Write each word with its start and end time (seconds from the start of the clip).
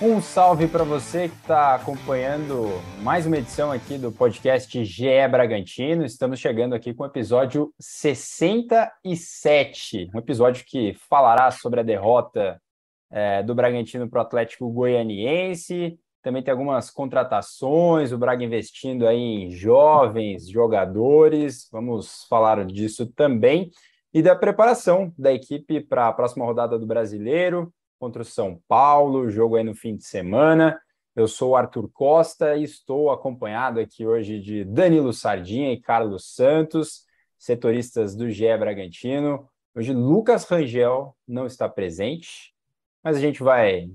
Um 0.00 0.22
salve 0.22 0.68
para 0.68 0.84
você 0.84 1.28
que 1.28 1.34
está 1.34 1.74
acompanhando 1.74 2.80
mais 3.02 3.26
uma 3.26 3.36
edição 3.36 3.72
aqui 3.72 3.98
do 3.98 4.12
podcast 4.12 4.84
GE 4.84 5.26
Bragantino. 5.28 6.04
Estamos 6.04 6.38
chegando 6.38 6.72
aqui 6.74 6.94
com 6.94 7.02
o 7.02 7.06
episódio 7.06 7.74
67, 7.80 10.08
um 10.14 10.18
episódio 10.18 10.64
que 10.64 10.94
falará 11.10 11.50
sobre 11.50 11.80
a 11.80 11.82
derrota 11.82 12.62
é, 13.10 13.42
do 13.42 13.56
Bragantino 13.56 14.08
para 14.08 14.20
o 14.20 14.22
Atlético 14.22 14.70
Goianiense. 14.70 15.98
Também 16.22 16.42
tem 16.42 16.50
algumas 16.50 16.90
contratações, 16.90 18.12
o 18.12 18.18
Braga 18.18 18.44
investindo 18.44 19.06
aí 19.06 19.18
em 19.18 19.50
jovens 19.50 20.48
jogadores. 20.48 21.68
Vamos 21.70 22.24
falar 22.28 22.64
disso 22.64 23.06
também. 23.06 23.70
E 24.12 24.20
da 24.20 24.34
preparação 24.34 25.12
da 25.16 25.32
equipe 25.32 25.80
para 25.80 26.08
a 26.08 26.12
próxima 26.12 26.44
rodada 26.44 26.78
do 26.78 26.86
Brasileiro 26.86 27.72
contra 27.98 28.22
o 28.22 28.24
São 28.24 28.60
Paulo, 28.66 29.30
jogo 29.30 29.56
aí 29.56 29.64
no 29.64 29.74
fim 29.74 29.96
de 29.96 30.04
semana. 30.04 30.80
Eu 31.14 31.28
sou 31.28 31.50
o 31.50 31.56
Arthur 31.56 31.88
Costa 31.92 32.56
e 32.56 32.64
estou 32.64 33.10
acompanhado 33.10 33.80
aqui 33.80 34.06
hoje 34.06 34.40
de 34.40 34.64
Danilo 34.64 35.12
Sardinha 35.12 35.72
e 35.72 35.80
Carlos 35.80 36.34
Santos, 36.34 37.04
setoristas 37.36 38.14
do 38.14 38.30
GE 38.30 38.56
Bragantino. 38.56 39.48
Hoje 39.74 39.92
Lucas 39.92 40.44
Rangel 40.44 41.16
não 41.26 41.46
está 41.46 41.68
presente, 41.68 42.54
mas 43.02 43.16
a 43.16 43.20
gente 43.20 43.42
vai 43.42 43.90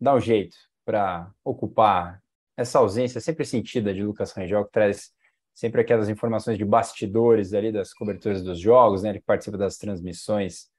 dar 0.00 0.14
um 0.14 0.20
jeito 0.20 0.56
para 0.84 1.30
ocupar 1.44 2.22
essa 2.56 2.78
ausência 2.78 3.20
sempre 3.20 3.44
sentida 3.44 3.92
de 3.94 4.02
Lucas 4.02 4.32
Rangel, 4.32 4.64
que 4.64 4.72
traz 4.72 5.12
sempre 5.54 5.80
aquelas 5.80 6.08
informações 6.08 6.58
de 6.58 6.64
bastidores 6.64 7.52
ali 7.52 7.70
das 7.70 7.92
coberturas 7.92 8.42
dos 8.42 8.58
jogos, 8.58 9.02
né? 9.02 9.10
Ele 9.10 9.20
participa 9.20 9.58
das 9.58 9.76
transmissões 9.76 10.70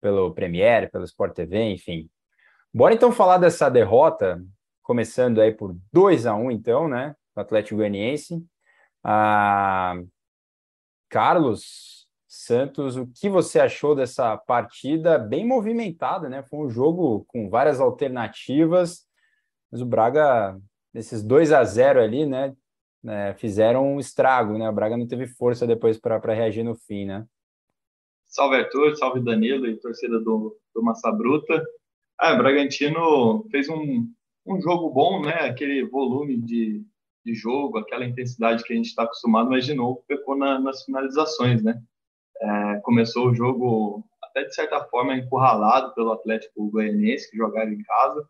pelo 0.00 0.32
Premiere, 0.34 0.90
pelo 0.90 1.04
Sport 1.04 1.34
TV, 1.34 1.70
enfim. 1.70 2.08
Bora 2.72 2.94
então 2.94 3.12
falar 3.12 3.38
dessa 3.38 3.68
derrota, 3.68 4.44
começando 4.82 5.40
aí 5.40 5.52
por 5.52 5.76
2 5.92 6.26
a 6.26 6.34
1 6.34 6.50
então, 6.50 6.88
né, 6.88 7.14
do 7.34 7.40
Atlético 7.40 7.76
Goianiense. 7.76 8.44
Ah, 9.02 9.94
Carlos 11.08 12.08
Santos, 12.26 12.96
o 12.96 13.06
que 13.06 13.28
você 13.28 13.60
achou 13.60 13.94
dessa 13.94 14.36
partida 14.36 15.18
bem 15.18 15.46
movimentada, 15.46 16.28
né? 16.28 16.42
Foi 16.42 16.66
um 16.66 16.68
jogo 16.68 17.24
com 17.28 17.48
várias 17.48 17.80
alternativas, 17.80 19.06
mas 19.74 19.82
o 19.82 19.86
Braga, 19.86 20.56
esses 20.94 21.20
2 21.20 21.50
a 21.50 21.64
0 21.64 22.00
ali, 22.00 22.24
né, 22.24 22.54
né, 23.02 23.34
fizeram 23.34 23.96
um 23.96 23.98
estrago, 23.98 24.56
né? 24.56 24.70
O 24.70 24.72
Braga 24.72 24.96
não 24.96 25.04
teve 25.04 25.26
força 25.26 25.66
depois 25.66 25.98
para 25.98 26.32
reagir 26.32 26.62
no 26.62 26.76
fim, 26.76 27.04
né? 27.04 27.26
Salve 28.24 28.54
Arthur, 28.54 28.94
salve 28.94 29.18
Danilo 29.18 29.66
e 29.66 29.76
torcida 29.76 30.20
do, 30.20 30.56
do 30.72 30.80
Massa 30.80 31.10
Bruta. 31.10 31.60
Ah, 32.16 32.34
o 32.34 32.38
Bragantino 32.38 33.44
fez 33.50 33.68
um, 33.68 34.08
um 34.46 34.60
jogo 34.60 34.90
bom, 34.90 35.20
né? 35.20 35.40
Aquele 35.40 35.84
volume 35.84 36.40
de, 36.40 36.80
de 37.26 37.34
jogo, 37.34 37.76
aquela 37.78 38.04
intensidade 38.04 38.62
que 38.62 38.72
a 38.72 38.76
gente 38.76 38.86
está 38.86 39.02
acostumado, 39.02 39.50
mas 39.50 39.66
de 39.66 39.74
novo 39.74 40.04
pecou 40.06 40.36
na, 40.36 40.60
nas 40.60 40.84
finalizações, 40.84 41.64
né? 41.64 41.82
É, 42.40 42.76
começou 42.84 43.28
o 43.28 43.34
jogo 43.34 44.04
até 44.22 44.44
de 44.44 44.54
certa 44.54 44.84
forma 44.84 45.16
encurralado 45.16 45.92
pelo 45.94 46.12
Atlético 46.12 46.70
Goianiense, 46.70 47.28
que 47.28 47.36
jogava 47.36 47.70
em 47.70 47.82
casa. 47.82 48.24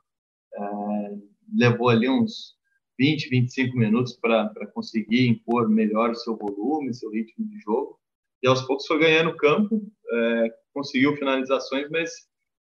É, 0.54 1.33
levou 1.56 1.88
ali 1.88 2.08
uns 2.08 2.54
20, 2.98 3.28
25 3.28 3.76
minutos 3.76 4.16
para 4.16 4.66
conseguir 4.72 5.28
impor 5.28 5.68
melhor 5.68 6.10
o 6.10 6.14
seu 6.14 6.36
volume, 6.36 6.94
seu 6.94 7.10
ritmo 7.10 7.46
de 7.46 7.58
jogo 7.60 7.98
e 8.44 8.46
aos 8.46 8.60
poucos 8.60 8.86
foi 8.86 8.98
ganhando 8.98 9.34
campo, 9.38 9.82
é, 10.12 10.54
conseguiu 10.74 11.16
finalizações, 11.16 11.88
mas 11.90 12.10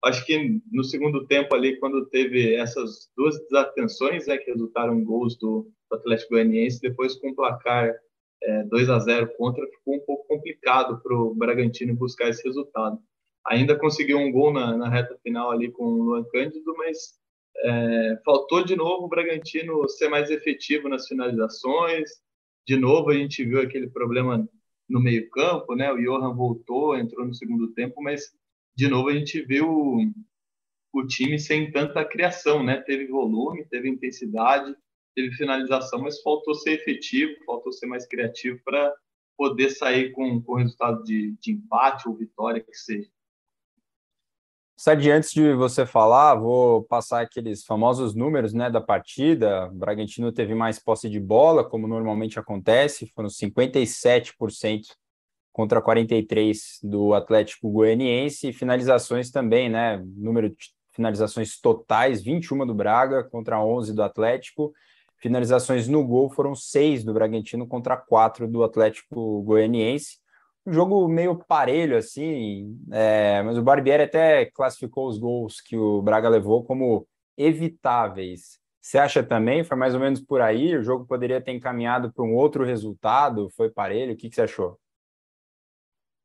acho 0.04 0.26
que 0.26 0.62
no 0.70 0.84
segundo 0.84 1.26
tempo 1.26 1.56
ali, 1.56 1.80
quando 1.80 2.06
teve 2.08 2.54
essas 2.54 3.10
duas 3.16 3.40
desatenções 3.44 4.28
né, 4.28 4.38
que 4.38 4.52
resultaram 4.52 5.00
em 5.00 5.06
gols 5.06 5.38
do, 5.38 5.72
do 5.90 5.96
Atlético 5.96 6.32
Goianiense, 6.32 6.82
depois 6.82 7.16
com 7.16 7.30
o 7.30 7.36
placar 7.36 7.96
é, 8.44 8.64
2 8.64 8.90
a 8.90 9.00
0 9.00 9.32
contra, 9.38 9.66
ficou 9.68 9.96
um 9.96 10.06
pouco 10.06 10.28
complicado 10.28 11.02
para 11.02 11.16
o 11.16 11.34
Bragantino 11.34 11.96
buscar 11.96 12.28
esse 12.28 12.44
resultado. 12.44 13.00
Ainda 13.48 13.80
conseguiu 13.80 14.18
um 14.18 14.34
gol 14.34 14.52
na, 14.52 14.76
na 14.76 14.90
reta 14.90 15.18
final 15.24 15.50
ali 15.50 15.72
com 15.72 15.86
o 15.86 16.04
Luan 16.04 16.26
Cândido, 16.26 16.76
mas 16.76 17.18
é, 17.64 18.22
faltou 18.24 18.64
de 18.64 18.76
novo 18.76 19.06
o 19.06 19.10
Bragantino 19.10 19.88
ser 19.90 20.10
mais 20.10 20.30
efetivo 20.30 20.88
nas 20.88 21.08
finalizações. 21.08 22.10
De 22.66 22.78
novo, 22.78 23.10
a 23.10 23.14
gente 23.14 23.44
viu 23.44 23.62
aquele 23.62 23.90
problema 23.90 24.48
no 24.88 25.00
meio-campo, 25.00 25.76
né? 25.76 25.92
O 25.92 25.98
Johan 25.98 26.34
voltou, 26.34 26.98
entrou 26.98 27.26
no 27.26 27.34
segundo 27.34 27.72
tempo, 27.74 28.02
mas 28.02 28.34
de 28.76 28.88
novo 28.88 29.10
a 29.10 29.14
gente 29.14 29.42
viu 29.42 29.70
o, 29.70 30.12
o 30.94 31.06
time 31.06 31.38
sem 31.38 31.72
tanta 31.72 32.06
criação, 32.06 32.64
né? 32.64 32.82
Teve 32.82 33.08
volume, 33.08 33.66
teve 33.66 33.90
intensidade, 33.90 34.76
teve 35.16 35.36
finalização, 35.36 36.02
mas 36.02 36.22
faltou 36.22 36.56
ser 36.56 36.72
efetivo, 36.72 37.34
faltou 37.46 37.72
ser 37.72 37.88
mais 37.88 38.08
criativo 38.08 38.60
para 38.64 38.94
poder 39.38 39.70
sair 39.70 40.12
com, 40.12 40.42
com 40.42 40.56
resultado 40.56 41.04
de, 41.04 41.36
de 41.40 41.52
empate 41.52 42.08
ou 42.08 42.16
vitória 42.16 42.62
que 42.62 42.74
seja. 42.74 43.10
Sadi, 44.82 45.12
antes 45.12 45.34
de 45.34 45.54
você 45.56 45.86
falar, 45.86 46.36
vou 46.36 46.84
passar 46.86 47.20
aqueles 47.20 47.66
famosos 47.66 48.16
números 48.16 48.54
né, 48.54 48.70
da 48.70 48.80
partida. 48.80 49.68
O 49.68 49.76
Bragantino 49.76 50.32
teve 50.32 50.56
mais 50.56 50.80
posse 50.80 51.10
de 51.10 51.20
bola, 51.20 51.66
como 51.66 51.86
normalmente 51.86 52.40
acontece, 52.40 53.12
foram 53.14 53.28
57% 53.28 54.84
contra 55.52 55.82
43% 55.82 56.80
do 56.82 57.14
Atlético 57.14 57.70
Goianiense, 57.70 58.48
e 58.48 58.54
finalizações 58.54 59.30
também, 59.30 59.68
né? 59.68 60.02
Número 60.16 60.50
de 60.50 60.56
finalizações 60.94 61.60
totais, 61.60 62.24
21 62.24 62.66
do 62.66 62.74
Braga 62.74 63.26
contra 63.26 63.62
11 63.62 63.94
do 63.94 64.02
Atlético. 64.02 64.72
Finalizações 65.18 65.90
no 65.90 66.08
gol 66.08 66.30
foram 66.30 66.56
6 66.56 67.04
do 67.04 67.14
Bragantino 67.14 67.68
contra 67.68 67.98
4 67.98 68.48
do 68.48 68.64
Atlético 68.64 69.42
Goianiense 69.42 70.20
um 70.66 70.74
jogo 70.74 71.08
meio 71.08 71.36
parelho, 71.36 71.98
assim, 71.98 72.78
é, 72.92 73.42
mas 73.44 73.58
o 73.58 73.62
Barbieri 73.62 74.04
até 74.04 74.46
classificou 74.46 75.08
os 75.08 75.18
gols 75.18 75.62
que 75.62 75.78
o 75.78 76.02
Braga 76.02 76.30
levou 76.30 76.64
como 76.64 77.08
evitáveis. 77.38 78.60
Você 78.82 78.98
acha 78.98 79.24
também? 79.24 79.64
Foi 79.64 79.78
mais 79.78 79.94
ou 79.94 80.00
menos 80.00 80.22
por 80.22 80.42
aí? 80.42 80.76
O 80.76 80.84
jogo 80.84 81.06
poderia 81.06 81.42
ter 81.42 81.52
encaminhado 81.52 82.12
para 82.12 82.24
um 82.24 82.36
outro 82.36 82.64
resultado? 82.64 83.50
Foi 83.56 83.70
parelho? 83.70 84.14
O 84.14 84.18
que, 84.18 84.30
que 84.30 84.36
você 84.36 84.42
achou? 84.42 84.80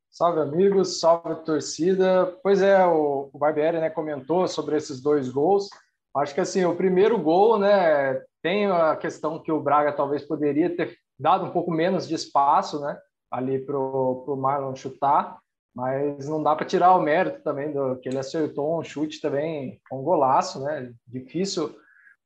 Salve, 0.09 0.39
amigos. 0.39 0.99
Salve, 0.99 1.43
torcida. 1.43 2.25
Pois 2.41 2.61
é, 2.61 2.85
o, 2.85 3.29
o 3.33 3.37
Barbieri 3.37 3.79
né, 3.79 3.89
comentou 3.89 4.47
sobre 4.47 4.77
esses 4.77 5.01
dois 5.01 5.29
gols. 5.29 5.69
Acho 6.15 6.33
que, 6.33 6.41
assim, 6.41 6.63
o 6.63 6.75
primeiro 6.75 7.17
gol, 7.19 7.59
né, 7.59 8.21
tem 8.41 8.67
a 8.67 8.95
questão 8.95 9.41
que 9.41 9.51
o 9.51 9.59
Braga 9.59 9.91
talvez 9.91 10.23
poderia 10.23 10.73
ter 10.73 10.97
dado 11.19 11.45
um 11.45 11.51
pouco 11.51 11.71
menos 11.71 12.07
de 12.07 12.15
espaço, 12.15 12.79
né? 12.79 12.97
Ali 13.31 13.59
para 13.59 13.77
o 13.77 14.35
Marlon 14.37 14.75
chutar, 14.75 15.39
mas 15.75 16.27
não 16.27 16.41
dá 16.41 16.55
para 16.55 16.65
tirar 16.65 16.95
o 16.95 17.01
mérito 17.01 17.41
também 17.43 17.71
do 17.71 17.97
que 17.97 18.07
ele 18.07 18.17
acertou 18.17 18.79
um 18.79 18.83
chute 18.83 19.19
também, 19.19 19.79
um 19.91 20.01
golaço, 20.01 20.63
né? 20.63 20.93
Difícil, 21.05 21.75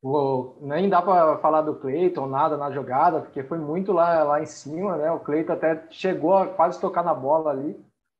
o, 0.01 0.55
nem 0.61 0.87
dá 0.87 1.01
para 1.01 1.37
falar 1.39 1.61
do 1.61 1.75
Cleiton 1.75 2.27
nada 2.27 2.55
na 2.55 2.71
jogada, 2.71 3.21
porque 3.21 3.43
foi 3.43 3.57
muito 3.57 3.91
lá, 3.91 4.23
lá 4.23 4.41
em 4.41 4.45
cima, 4.45 4.95
né? 4.97 5.11
O 5.11 5.19
Cleiton 5.19 5.53
até 5.53 5.83
chegou 5.89 6.37
a 6.37 6.47
quase 6.47 6.79
tocar 6.79 7.03
na 7.03 7.13
bola 7.13 7.51
ali, 7.51 7.77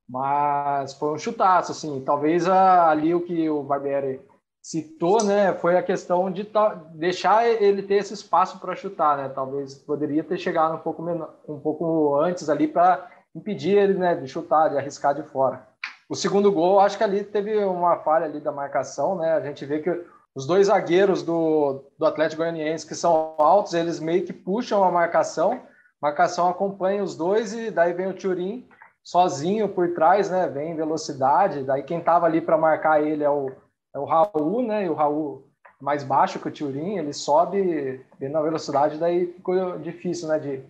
mas 0.08 0.94
foi 0.96 1.14
um 1.14 1.18
chutaço, 1.18 1.72
assim. 1.72 2.04
Talvez 2.04 2.50
a, 2.50 2.90
ali 2.90 3.14
o 3.14 3.22
que 3.22 3.50
o 3.50 3.64
Barbieri 3.64 4.20
citou, 4.62 5.24
né, 5.24 5.54
foi 5.54 5.78
a 5.78 5.84
questão 5.84 6.30
de 6.30 6.48
deixar 6.94 7.48
ele 7.48 7.82
ter 7.82 7.96
esse 7.96 8.14
espaço 8.14 8.60
para 8.60 8.76
chutar, 8.76 9.18
né? 9.18 9.30
Talvez 9.30 9.76
poderia 9.76 10.24
ter 10.24 10.38
chegado 10.38 10.76
um 10.76 10.80
pouco 10.80 11.02
menor, 11.02 11.34
um 11.48 11.60
pouco 11.60 12.16
antes 12.20 12.50
ali 12.50 12.68
para 12.68 13.08
impedir 13.34 13.78
ele, 13.78 13.94
né, 13.94 14.16
de 14.16 14.28
chutar, 14.28 14.70
de 14.70 14.78
arriscar 14.78 15.16
de 15.16 15.24
fora. 15.24 15.68
O 16.10 16.16
segundo 16.16 16.52
gol, 16.52 16.80
acho 16.80 16.98
que 16.98 17.04
ali 17.04 17.24
teve 17.24 17.64
uma 17.64 17.98
falha 17.98 18.26
ali 18.26 18.40
da 18.40 18.52
marcação, 18.52 19.16
né? 19.16 19.34
A 19.34 19.42
gente 19.42 19.66
vê 19.66 19.80
que 19.80 20.06
os 20.36 20.46
dois 20.46 20.68
zagueiros 20.68 21.24
do, 21.24 21.84
do 21.98 22.06
Atlético 22.06 22.42
Goianiense 22.42 22.88
que 22.88 22.96
são 22.96 23.36
altos, 23.38 23.74
eles 23.74 24.00
meio 24.00 24.26
que 24.26 24.34
puxam 24.34 24.84
a 24.84 24.92
marcação, 24.92 25.62
marcação 26.02 26.50
acompanha 26.50 27.04
os 27.04 27.16
dois 27.16 27.54
e 27.54 27.72
daí 27.72 27.94
vem 27.94 28.08
o 28.08 28.14
Turim 28.14 28.68
sozinho 29.04 29.70
por 29.70 29.94
trás, 29.94 30.30
né? 30.30 30.48
Vem 30.48 30.72
em 30.72 30.76
velocidade, 30.76 31.64
daí 31.64 31.84
quem 31.84 32.00
estava 32.00 32.26
ali 32.26 32.42
para 32.42 32.58
marcar 32.58 33.02
ele 33.02 33.24
é 33.24 33.30
o 33.30 33.52
é 33.94 34.00
o 34.00 34.06
Raul, 34.06 34.62
né? 34.62 34.86
E 34.86 34.90
o 34.90 34.94
Raul 34.94 35.44
mais 35.80 36.04
baixo 36.04 36.40
que 36.40 36.48
o 36.48 36.52
Turin, 36.52 36.98
ele 36.98 37.14
sobe 37.14 38.04
bem 38.20 38.30
na 38.30 38.42
velocidade, 38.42 38.98
daí 38.98 39.28
ficou 39.28 39.80
difícil, 39.80 40.28
né? 40.28 40.38
De... 40.38 40.62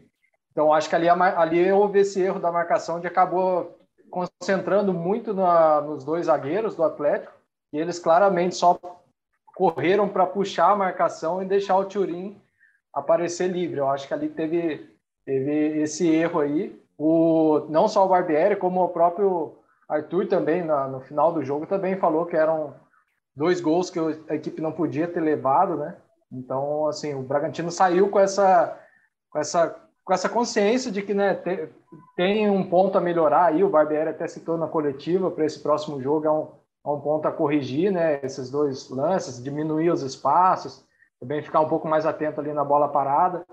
Então 0.52 0.74
acho 0.74 0.88
que 0.88 0.96
ali, 0.96 1.10
ali 1.10 1.72
houve 1.72 2.00
esse 2.00 2.22
erro 2.22 2.40
da 2.40 2.52
marcação 2.52 3.00
de 3.00 3.08
acabou 3.08 3.76
concentrando 4.10 4.94
muito 4.94 5.34
na, 5.34 5.82
nos 5.82 6.04
dois 6.04 6.28
zagueiros 6.28 6.76
do 6.76 6.84
Atlético 6.84 7.34
e 7.74 7.78
eles 7.78 8.00
claramente 8.00 8.56
só 8.56 8.80
correram 9.56 10.08
para 10.08 10.26
puxar 10.26 10.72
a 10.72 10.76
marcação 10.76 11.42
e 11.42 11.46
deixar 11.46 11.78
o 11.78 11.86
Turin 11.86 12.40
aparecer 12.94 13.48
livre. 13.48 13.80
Eu 13.80 13.90
acho 13.90 14.08
que 14.08 14.14
ali 14.14 14.30
teve, 14.30 14.90
teve 15.26 15.82
esse 15.82 16.08
erro 16.08 16.40
aí. 16.40 16.80
o, 16.98 17.66
não 17.70 17.88
só 17.88 18.06
o 18.06 18.10
Barbieri, 18.10 18.56
como 18.56 18.84
o 18.84 18.90
próprio 18.90 19.56
Arthur 19.88 20.28
também, 20.28 20.64
na, 20.64 20.88
no 20.88 21.02
final 21.02 21.32
do 21.34 21.44
jogo, 21.44 21.66
também 21.66 21.98
falou 21.98 22.26
que 22.26 22.36
eram 22.36 22.74
dois 23.40 23.62
gols 23.62 23.90
que 23.90 23.98
a 24.28 24.36
equipe 24.36 24.62
não 24.62 24.74
podia 24.74 25.08
ter 25.08 25.22
levado, 25.22 25.78
né? 25.78 25.96
Então, 26.30 26.88
assim, 26.88 27.14
o 27.16 27.22
Bragantino 27.22 27.72
saiu 27.72 28.10
com 28.10 28.20
essa, 28.20 28.78
com 29.30 29.40
essa, 29.40 29.76
com 30.04 30.14
essa 30.14 30.28
consciência 30.28 30.92
de 30.92 31.02
que 31.02 31.14
né, 31.14 31.36
te, 31.36 31.70
tem 32.18 32.50
um 32.50 32.70
ponto 32.70 32.98
a 32.98 33.02
melhorar 33.02 33.46
aí. 33.46 33.64
O 33.64 33.70
Barbieri 33.70 34.10
até 34.10 34.28
citou 34.28 34.58
na 34.58 34.68
coletiva 34.68 35.32
para 35.32 35.46
esse 35.46 35.58
próximo 35.58 36.02
jogo, 36.02 36.28
é 36.28 36.32
um, 36.32 36.48
é 36.86 36.90
um 36.90 37.00
ponto 37.00 37.30
a 37.30 37.32
corrigir, 37.32 37.94
né? 37.94 38.20
Esses 38.22 38.52
dois 38.52 38.90
lances, 38.90 39.42
diminuir 39.42 39.90
os 39.90 40.02
espaços, 40.02 40.86
também 41.18 41.42
ficar 41.42 41.62
um 41.62 41.70
pouco 41.70 41.88
mais 41.88 42.06
atento 42.06 42.42
ali 42.42 42.52
na 42.52 42.66
bola 42.66 42.90
parada. 42.90 43.46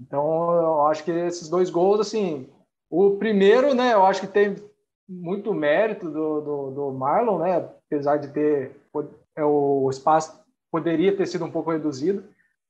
Então, 0.00 0.52
eu 0.52 0.86
acho 0.88 1.04
que 1.04 1.12
esses 1.12 1.48
dois 1.48 1.70
gols, 1.70 2.00
assim, 2.00 2.48
o 2.90 3.16
primeiro, 3.18 3.72
né, 3.72 3.94
eu 3.94 4.04
acho 4.04 4.22
que 4.22 4.26
tem 4.26 4.56
muito 5.08 5.54
mérito 5.54 6.10
do, 6.10 6.40
do, 6.40 6.70
do 6.72 6.92
Marlon, 6.92 7.38
né, 7.38 7.68
apesar 7.86 8.16
de 8.16 8.28
ter 8.28 8.76
o 9.42 9.88
espaço 9.90 10.40
poderia 10.70 11.16
ter 11.16 11.26
sido 11.26 11.44
um 11.44 11.50
pouco 11.50 11.70
reduzido, 11.70 12.24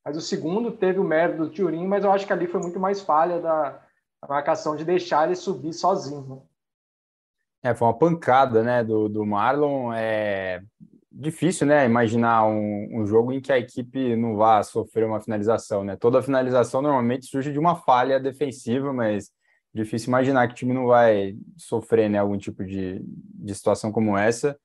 mas 0.05 0.17
o 0.17 0.21
segundo 0.21 0.71
teve 0.73 0.99
o 0.99 1.05
mérito 1.05 1.45
do 1.45 1.51
Turin, 1.51 1.87
mas 1.87 2.05
eu 2.05 2.13
acho 2.13 2.27
que 2.27 2.33
ali 2.33 2.47
foi 2.47 2.61
muito 2.61 2.81
mais 2.81 3.01
falha 3.01 3.41
da, 3.41 3.71
da 4.23 4.29
marcação 4.29 4.77
de 4.77 4.85
deixar 4.85 5.27
ele 5.27 5.37
subir 5.37 5.73
sozinho. 5.73 6.27
Né? 7.63 7.71
É, 7.71 7.75
foi 7.75 7.87
uma 7.87 7.99
pancada, 7.99 8.63
né, 8.63 8.85
do, 8.85 9.09
do 9.09 9.27
Marlon. 9.27 9.93
É 9.93 10.63
difícil, 11.11 11.67
né, 11.67 11.85
imaginar 11.85 12.47
um, 12.47 12.89
um 12.93 13.07
jogo 13.07 13.33
em 13.33 13.41
que 13.41 13.53
a 13.53 13.59
equipe 13.59 14.15
não 14.15 14.37
vá 14.37 14.63
sofrer 14.63 15.05
uma 15.05 15.21
finalização, 15.21 15.83
né? 15.83 15.97
Toda 15.97 16.23
finalização 16.23 16.81
normalmente 16.81 17.27
surge 17.27 17.51
de 17.51 17.59
uma 17.59 17.75
falha 17.75 18.21
defensiva, 18.21 18.93
mas 18.93 19.31
difícil 19.75 20.09
imaginar 20.09 20.47
que 20.47 20.55
o 20.55 20.57
time 20.57 20.73
não 20.73 20.87
vai 20.87 21.37
sofrer, 21.57 22.09
né, 22.09 22.19
algum 22.19 22.39
tipo 22.39 22.65
de, 22.65 23.03
de 23.05 23.55
situação 23.55 23.91
como 23.91 24.17
essa. 24.17 24.57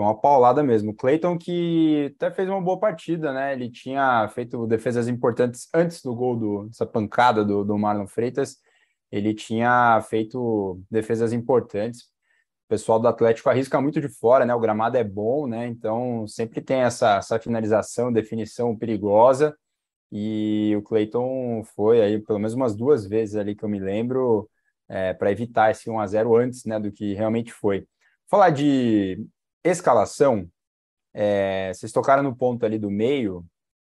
Foi 0.00 0.06
uma 0.06 0.18
paulada 0.18 0.62
mesmo. 0.62 0.92
O 0.92 0.94
Clayton 0.94 1.36
que 1.36 2.14
até 2.16 2.30
fez 2.30 2.48
uma 2.48 2.58
boa 2.58 2.80
partida, 2.80 3.34
né? 3.34 3.52
Ele 3.52 3.70
tinha 3.70 4.26
feito 4.30 4.66
defesas 4.66 5.08
importantes 5.08 5.68
antes 5.74 6.00
do 6.00 6.14
gol 6.14 6.38
do, 6.38 6.64
dessa 6.68 6.86
pancada 6.86 7.44
do, 7.44 7.62
do 7.62 7.76
Marlon 7.76 8.06
Freitas. 8.06 8.56
Ele 9.12 9.34
tinha 9.34 10.00
feito 10.08 10.80
defesas 10.90 11.34
importantes. 11.34 12.04
O 12.64 12.68
pessoal 12.70 12.98
do 12.98 13.08
Atlético 13.08 13.50
arrisca 13.50 13.78
muito 13.78 14.00
de 14.00 14.08
fora, 14.08 14.46
né? 14.46 14.54
O 14.54 14.58
gramado 14.58 14.96
é 14.96 15.04
bom, 15.04 15.46
né? 15.46 15.66
Então 15.66 16.26
sempre 16.26 16.62
tem 16.62 16.78
essa, 16.78 17.16
essa 17.16 17.38
finalização, 17.38 18.10
definição 18.10 18.74
perigosa. 18.74 19.54
E 20.10 20.74
o 20.78 20.82
Clayton 20.82 21.62
foi 21.76 22.00
aí 22.00 22.18
pelo 22.18 22.38
menos 22.38 22.54
umas 22.54 22.74
duas 22.74 23.04
vezes 23.06 23.36
ali 23.36 23.54
que 23.54 23.66
eu 23.66 23.68
me 23.68 23.78
lembro 23.78 24.48
é, 24.88 25.12
para 25.12 25.30
evitar 25.30 25.70
esse 25.70 25.90
1 25.90 26.00
a 26.00 26.06
0 26.06 26.36
antes, 26.36 26.64
né, 26.64 26.80
do 26.80 26.90
que 26.90 27.12
realmente 27.12 27.52
foi. 27.52 27.86
Falar 28.30 28.48
de 28.48 29.26
escalação, 29.64 30.48
é, 31.12 31.72
vocês 31.74 31.92
tocaram 31.92 32.22
no 32.22 32.34
ponto 32.34 32.64
ali 32.64 32.78
do 32.78 32.90
meio, 32.90 33.44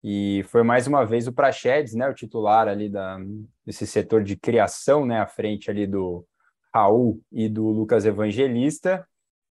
e 0.05 0.45
foi 0.49 0.65
mais 0.65 0.87
uma 0.87 1.05
vez 1.05 1.29
o 1.29 1.33
Praxedes, 1.33 1.95
né, 1.95 2.09
o 2.09 2.15
titular 2.15 2.67
ali 2.67 2.89
da, 2.89 3.19
desse 3.65 3.87
setor 3.87 4.25
de 4.25 4.37
criação, 4.37 5.07
né, 5.07 5.21
à 5.21 5.27
frente 5.27 5.71
ali 5.71 5.87
do 5.87 6.27
Raul 6.75 7.21
e 7.31 7.49
do 7.49 7.69
Lucas 7.69 8.05
Evangelista. 8.05 9.07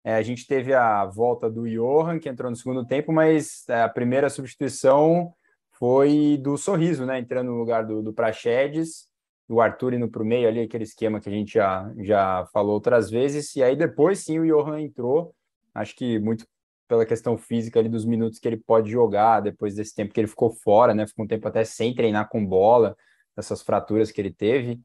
É, 0.02 0.14
a 0.14 0.22
gente 0.22 0.46
teve 0.46 0.72
a 0.72 1.05
volta 1.05 1.50
do 1.50 1.69
Johan, 1.69 2.19
que 2.19 2.28
entrou 2.28 2.50
no 2.50 2.56
segundo 2.56 2.87
tempo, 2.87 3.12
mas 3.12 3.69
é, 3.69 3.82
a 3.82 3.88
primeira 3.88 4.31
substituição 4.31 5.34
foi 5.72 6.38
do 6.43 6.56
Sorriso, 6.56 7.04
né, 7.04 7.19
entrando 7.19 7.50
no 7.50 7.58
lugar 7.58 7.84
do, 7.84 8.02
do 8.02 8.12
Praxedes, 8.12 9.06
o 9.49 9.61
Arthur 9.61 9.94
indo 9.94 10.08
para 10.08 10.22
o 10.22 10.26
meio 10.26 10.49
ali, 10.49 10.61
aquele 10.61 10.84
esquema 10.84 11.20
que 11.20 11.28
a 11.28 11.32
gente 11.32 11.54
já, 11.54 11.93
já 11.99 12.46
falou 12.52 12.72
outras 12.72 13.11
vezes, 13.11 13.54
e 13.54 13.62
aí 13.62 13.76
depois 13.76 14.20
sim 14.20 14.38
o 14.38 14.46
Johan 14.46 14.81
entrou, 14.81 15.34
Acho 15.80 15.94
que 15.94 16.19
muito 16.19 16.46
pela 16.88 17.04
questão 17.04 17.36
física 17.36 17.78
ali 17.78 17.88
dos 17.88 18.04
minutos 18.04 18.38
que 18.38 18.48
ele 18.48 18.56
pode 18.56 18.90
jogar 18.90 19.40
depois 19.40 19.75
desse 19.75 19.94
tempo 19.94 20.12
que 20.12 20.20
ele 20.20 20.26
ficou 20.26 20.50
fora, 20.50 20.94
né? 20.94 21.06
Ficou 21.06 21.25
um 21.25 21.28
tempo 21.28 21.46
até 21.46 21.62
sem 21.62 21.94
treinar 21.94 22.28
com 22.28 22.44
bola, 22.44 22.96
essas 23.36 23.62
fraturas 23.62 24.10
que 24.10 24.20
ele 24.20 24.32
teve. 24.32 24.80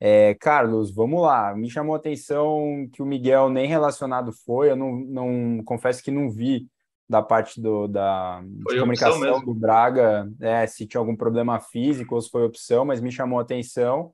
É, 0.00 0.34
Carlos, 0.34 0.92
vamos 0.92 1.22
lá. 1.22 1.54
Me 1.54 1.70
chamou 1.70 1.94
a 1.94 1.98
atenção 1.98 2.88
que 2.92 3.00
o 3.00 3.06
Miguel 3.06 3.48
nem 3.48 3.68
relacionado 3.68 4.32
foi. 4.44 4.70
Eu 4.70 4.76
não, 4.76 4.96
não 4.96 5.62
confesso 5.64 6.02
que 6.02 6.10
não 6.10 6.28
vi 6.28 6.66
da 7.08 7.22
parte 7.22 7.60
do, 7.60 7.86
da 7.86 8.42
comunicação 8.66 9.44
do 9.44 9.54
Braga 9.54 10.28
é, 10.40 10.66
se 10.66 10.86
tinha 10.86 10.98
algum 10.98 11.14
problema 11.14 11.60
físico 11.60 12.14
ou 12.14 12.20
se 12.20 12.30
foi 12.30 12.42
opção, 12.44 12.84
mas 12.84 13.00
me 13.00 13.12
chamou 13.12 13.38
a 13.38 13.42
atenção. 13.42 14.12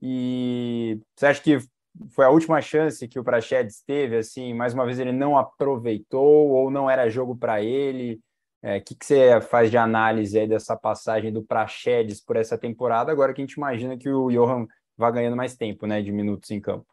E 0.00 1.00
você 1.16 1.26
acha 1.26 1.40
que 1.40 1.58
foi 2.10 2.24
a 2.24 2.30
última 2.30 2.60
chance 2.60 3.06
que 3.06 3.18
o 3.18 3.24
Praxedes 3.24 3.82
teve, 3.82 4.16
assim, 4.16 4.54
mais 4.54 4.74
uma 4.74 4.84
vez 4.84 4.98
ele 4.98 5.12
não 5.12 5.36
aproveitou 5.36 6.50
ou 6.50 6.70
não 6.70 6.88
era 6.88 7.10
jogo 7.10 7.36
para 7.36 7.62
ele? 7.62 8.14
O 8.62 8.66
é, 8.66 8.80
que, 8.80 8.94
que 8.94 9.04
você 9.04 9.40
faz 9.40 9.70
de 9.70 9.76
análise 9.76 10.38
aí 10.38 10.46
dessa 10.46 10.76
passagem 10.76 11.32
do 11.32 11.42
Praxedes 11.42 12.20
por 12.20 12.36
essa 12.36 12.56
temporada, 12.56 13.10
agora 13.10 13.34
que 13.34 13.40
a 13.40 13.44
gente 13.44 13.54
imagina 13.54 13.98
que 13.98 14.08
o 14.08 14.30
Johan 14.30 14.66
vai 14.96 15.12
ganhando 15.12 15.36
mais 15.36 15.56
tempo, 15.56 15.86
né, 15.86 16.00
de 16.00 16.12
minutos 16.12 16.50
em 16.50 16.60
campo? 16.60 16.86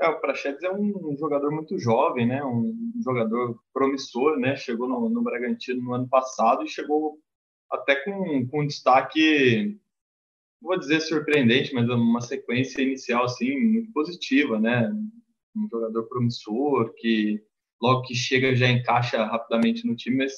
É, 0.00 0.08
o 0.08 0.20
Praxedes 0.20 0.62
é 0.62 0.72
um 0.72 1.16
jogador 1.18 1.50
muito 1.50 1.78
jovem, 1.78 2.26
né, 2.26 2.44
um 2.44 2.72
jogador 3.02 3.58
promissor, 3.72 4.38
né, 4.38 4.56
chegou 4.56 4.88
no, 4.88 5.08
no 5.08 5.22
Bragantino 5.22 5.82
no 5.82 5.94
ano 5.94 6.08
passado 6.08 6.62
e 6.64 6.68
chegou 6.68 7.18
até 7.70 7.96
com, 7.96 8.46
com 8.48 8.66
destaque 8.66 9.78
vou 10.64 10.78
dizer 10.78 11.00
surpreendente, 11.00 11.74
mas 11.74 11.88
uma 11.88 12.20
sequência 12.20 12.82
inicial 12.82 13.24
assim 13.24 13.56
muito 13.56 13.92
positiva, 13.92 14.58
né? 14.58 14.90
Um 15.54 15.68
jogador 15.70 16.04
promissor 16.08 16.92
que 16.96 17.40
logo 17.80 18.02
que 18.02 18.14
chega 18.14 18.56
já 18.56 18.68
encaixa 18.68 19.24
rapidamente 19.24 19.86
no 19.86 19.94
time, 19.94 20.18
mas 20.18 20.32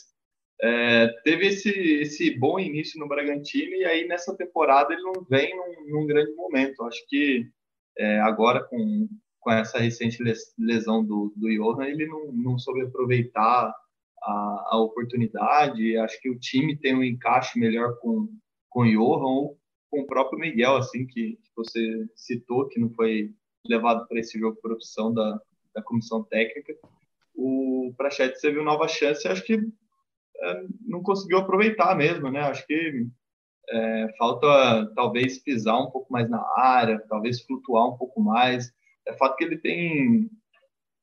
é, 0.60 1.08
teve 1.22 1.46
esse 1.46 1.70
esse 1.70 2.30
bom 2.38 2.58
início 2.58 2.98
no 2.98 3.08
Bragantino 3.08 3.74
e 3.76 3.84
aí 3.84 4.06
nessa 4.08 4.36
temporada 4.36 4.92
ele 4.92 5.02
não 5.02 5.24
vem 5.30 5.54
num, 5.56 6.00
num 6.00 6.06
grande 6.06 6.34
momento. 6.34 6.82
Acho 6.82 7.06
que 7.08 7.46
é, 7.98 8.20
agora 8.20 8.64
com 8.64 9.08
com 9.46 9.52
essa 9.52 9.78
recente 9.78 10.20
lesão 10.58 11.04
do, 11.04 11.32
do 11.36 11.48
Johan, 11.48 11.84
ele 11.84 12.04
não, 12.04 12.32
não 12.32 12.58
soube 12.58 12.82
aproveitar 12.82 13.72
a, 14.20 14.68
a 14.72 14.80
oportunidade. 14.80 15.96
Acho 15.98 16.20
que 16.20 16.28
o 16.28 16.36
time 16.36 16.76
tem 16.76 16.96
um 16.96 17.04
encaixe 17.04 17.56
melhor 17.56 17.96
com, 18.00 18.28
com 18.68 18.80
o 18.80 18.90
Johan, 18.90 19.54
com 19.96 20.02
o 20.02 20.06
próprio 20.06 20.38
Miguel, 20.38 20.76
assim, 20.76 21.06
que, 21.06 21.38
que 21.42 21.50
você 21.56 22.06
citou, 22.14 22.68
que 22.68 22.78
não 22.78 22.90
foi 22.90 23.30
levado 23.66 24.06
para 24.06 24.20
esse 24.20 24.38
jogo 24.38 24.58
por 24.60 24.72
opção 24.72 25.12
da, 25.12 25.40
da 25.74 25.82
comissão 25.82 26.22
técnica. 26.22 26.74
O 27.34 27.94
Prachetes 27.96 28.42
teve 28.42 28.58
uma 28.58 28.72
nova 28.72 28.86
chance, 28.86 29.26
acho 29.26 29.42
que 29.42 29.54
é, 29.54 30.62
não 30.86 31.02
conseguiu 31.02 31.38
aproveitar 31.38 31.96
mesmo, 31.96 32.30
né? 32.30 32.40
Acho 32.40 32.66
que 32.66 33.06
é, 33.70 34.14
falta 34.18 34.92
talvez 34.94 35.38
pisar 35.38 35.80
um 35.80 35.90
pouco 35.90 36.12
mais 36.12 36.28
na 36.28 36.44
área, 36.56 37.02
talvez 37.08 37.40
flutuar 37.40 37.88
um 37.88 37.96
pouco 37.96 38.20
mais. 38.20 38.72
É 39.06 39.14
fato 39.14 39.36
que 39.36 39.44
ele 39.44 39.56
tem 39.56 40.30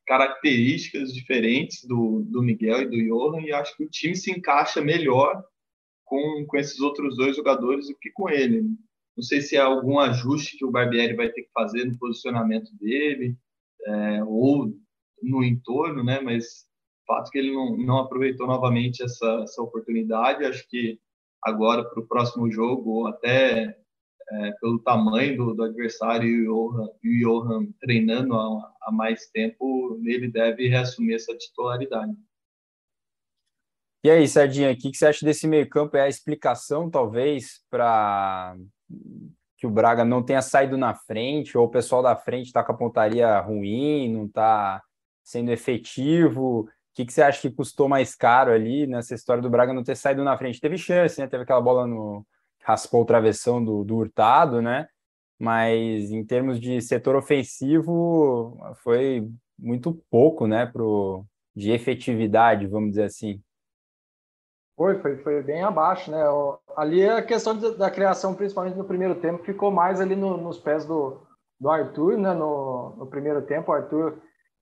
características 0.05 1.13
diferentes 1.13 1.83
do, 1.85 2.21
do 2.27 2.43
Miguel 2.43 2.83
e 2.83 2.89
do 2.89 3.03
Johan, 3.03 3.41
e 3.41 3.51
acho 3.51 3.75
que 3.75 3.85
o 3.85 3.89
time 3.89 4.15
se 4.15 4.29
encaixa 4.31 4.81
melhor 4.81 5.43
com, 6.13 6.45
com 6.45 6.57
esses 6.57 6.79
outros 6.79 7.17
dois 7.17 7.35
jogadores 7.35 7.87
do 7.87 7.95
que 7.95 8.11
com 8.11 8.29
ele. 8.29 8.61
Não 9.17 9.23
sei 9.23 9.41
se 9.41 9.55
é 9.55 9.59
algum 9.59 9.97
ajuste 9.97 10.57
que 10.57 10.65
o 10.65 10.69
Barbieri 10.69 11.15
vai 11.15 11.29
ter 11.29 11.41
que 11.41 11.51
fazer 11.51 11.85
no 11.85 11.97
posicionamento 11.97 12.69
dele 12.79 13.35
é, 13.87 14.23
ou 14.23 14.71
no 15.23 15.43
entorno, 15.43 16.03
né? 16.03 16.21
Mas 16.21 16.67
fato 17.07 17.31
que 17.31 17.39
ele 17.39 17.51
não, 17.51 17.75
não 17.77 17.97
aproveitou 17.97 18.45
novamente 18.45 19.03
essa, 19.03 19.41
essa 19.43 19.61
oportunidade. 19.61 20.45
Acho 20.45 20.67
que 20.69 20.99
agora 21.41 21.83
para 21.83 21.99
o 21.99 22.07
próximo 22.07 22.51
jogo, 22.51 22.91
ou 22.91 23.07
até 23.07 23.75
é, 24.31 24.51
pelo 24.61 24.79
tamanho 24.79 25.35
do, 25.35 25.55
do 25.55 25.63
adversário 25.63 26.29
e 26.29 26.47
o 26.47 26.69
Johan, 26.69 26.85
o 26.85 27.19
Johan 27.21 27.65
treinando 27.81 28.35
há, 28.35 28.73
há 28.83 28.91
mais 28.91 29.27
tempo, 29.31 29.99
ele 30.05 30.27
deve 30.27 30.67
reassumir 30.67 31.15
essa 31.15 31.35
titularidade. 31.35 32.13
E 34.03 34.11
aí, 34.11 34.27
Sardinha, 34.27 34.71
o 34.71 34.75
que, 34.75 34.93
você 34.93 35.05
acha 35.05 35.25
desse 35.25 35.47
meio-campo? 35.47 35.95
É 35.95 36.01
a 36.01 36.09
explicação, 36.09 36.89
talvez, 36.89 37.61
para 37.69 38.53
que 39.57 39.65
o 39.65 39.69
Braga 39.71 40.03
não 40.03 40.21
tenha 40.21 40.41
saído 40.41 40.77
na 40.77 40.93
frente, 40.93 41.57
ou 41.57 41.65
o 41.65 41.69
pessoal 41.69 42.03
da 42.03 42.13
frente 42.13 42.47
está 42.47 42.61
com 42.61 42.73
a 42.73 42.77
pontaria 42.77 43.39
ruim, 43.39 44.11
não 44.11 44.25
está 44.25 44.83
sendo 45.23 45.51
efetivo? 45.51 46.61
O 46.61 46.69
que, 46.93 47.05
que 47.05 47.13
você 47.13 47.21
acha 47.21 47.41
que 47.41 47.49
custou 47.49 47.87
mais 47.87 48.13
caro 48.13 48.51
ali 48.51 48.85
nessa 48.85 49.15
história 49.15 49.41
do 49.41 49.49
Braga 49.49 49.73
não 49.73 49.83
ter 49.83 49.95
saído 49.95 50.21
na 50.21 50.37
frente? 50.37 50.59
Teve 50.59 50.77
chance, 50.77 51.19
né? 51.21 51.27
Teve 51.27 51.43
aquela 51.43 51.61
bola 51.61 51.87
no. 51.87 52.25
raspou 52.61 53.03
o 53.03 53.05
travessão 53.05 53.63
do, 53.63 53.85
do 53.85 53.95
Hurtado, 53.95 54.61
né? 54.61 54.87
Mas 55.39 56.11
em 56.11 56.25
termos 56.25 56.59
de 56.59 56.81
setor 56.81 57.15
ofensivo, 57.15 58.59
foi 58.83 59.29
muito 59.57 59.93
pouco, 60.09 60.45
né? 60.45 60.65
Pro, 60.65 61.25
de 61.55 61.71
efetividade, 61.71 62.67
vamos 62.67 62.89
dizer 62.91 63.05
assim. 63.05 63.41
Foi, 64.83 64.99
foi, 64.99 65.15
foi 65.15 65.41
bem 65.41 65.63
abaixo, 65.63 66.11
né? 66.11 66.21
Ali 66.75 67.07
a 67.07 67.21
questão 67.21 67.57
da 67.57 67.89
criação, 67.89 68.35
principalmente 68.35 68.77
no 68.77 68.83
primeiro 68.83 69.15
tempo, 69.15 69.41
ficou 69.41 69.71
mais 69.71 70.01
ali 70.01 70.13
no, 70.13 70.35
nos 70.35 70.59
pés 70.59 70.83
do, 70.83 71.21
do 71.57 71.69
Arthur 71.69 72.17
né, 72.17 72.33
no, 72.33 72.93
no 72.97 73.05
primeiro 73.05 73.41
tempo. 73.43 73.71
O 73.71 73.73
Arthur 73.73 74.15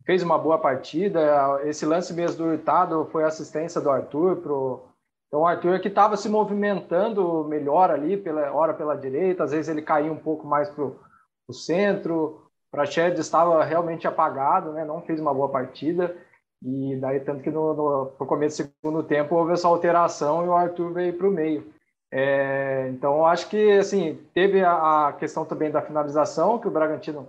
fez 0.06 0.22
uma 0.22 0.38
boa 0.38 0.60
partida. 0.60 1.60
Esse 1.64 1.88
lance 1.88 2.14
mesmo 2.14 2.38
do 2.38 2.52
Hurtado 2.52 3.10
foi 3.12 3.24
assistência 3.24 3.82
do 3.82 3.90
Arthur 3.90 4.36
pro. 4.36 4.84
Então 5.28 5.40
o 5.40 5.48
Arthur 5.48 5.80
que 5.80 5.88
estava 5.88 6.16
se 6.16 6.30
movimentando 6.30 7.44
melhor 7.46 7.90
ali, 7.90 8.16
pela 8.16 8.52
hora 8.52 8.76
pela 8.76 8.96
direita, 8.96 9.44
às 9.44 9.50
vezes 9.50 9.70
ele 9.70 9.82
caía 9.82 10.12
um 10.12 10.18
pouco 10.18 10.46
mais 10.46 10.70
pro, 10.70 11.00
o 11.48 11.54
centro. 11.54 12.48
O 12.68 12.72
Prached 12.72 13.20
estava 13.20 13.64
realmente 13.64 14.08
apagado, 14.08 14.72
né? 14.72 14.86
Não 14.86 15.02
fez 15.02 15.20
uma 15.20 15.34
boa 15.34 15.50
partida. 15.50 16.16
E 16.64 16.96
daí, 16.98 17.20
tanto 17.20 17.42
que 17.42 17.50
no, 17.50 17.74
no, 17.74 18.12
no 18.20 18.26
começo 18.26 18.64
do 18.64 18.72
segundo 18.84 19.04
tempo 19.04 19.36
houve 19.36 19.54
essa 19.54 19.68
alteração 19.68 20.46
e 20.46 20.48
o 20.48 20.54
Arthur 20.54 20.94
veio 20.94 21.18
para 21.18 21.28
o 21.28 21.32
meio. 21.32 21.74
É, 22.12 22.90
então, 22.90 23.26
acho 23.26 23.48
que 23.50 23.72
assim 23.78 24.20
teve 24.34 24.64
a, 24.64 25.08
a, 25.08 25.14
questão 25.14 25.46
também 25.46 25.72
da 25.72 25.82
finalização, 25.82 26.60
que 26.60 26.68
o 26.68 26.72
Bragantino 26.72 27.28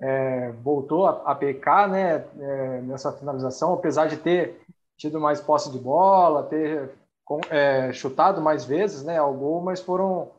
é, 0.00 0.52
voltou 0.62 1.06
a, 1.06 1.22
a, 1.26 1.34
pecar 1.34 1.88
né, 1.88 2.24
é, 2.38 2.80
nessa 2.82 3.12
finalização, 3.12 3.74
apesar 3.74 4.06
de 4.06 4.16
ter 4.16 4.62
tido 4.96 5.20
mais 5.20 5.40
posse 5.40 5.70
de 5.70 5.78
bola, 5.78 6.44
ter 6.44 6.90
é, 7.50 7.92
chutado 7.92 8.40
mais 8.40 8.64
vezes 8.64 9.02
né, 9.02 9.18
ao 9.18 9.34
gol, 9.34 9.60
mas 9.60 9.80
foram 9.80 10.30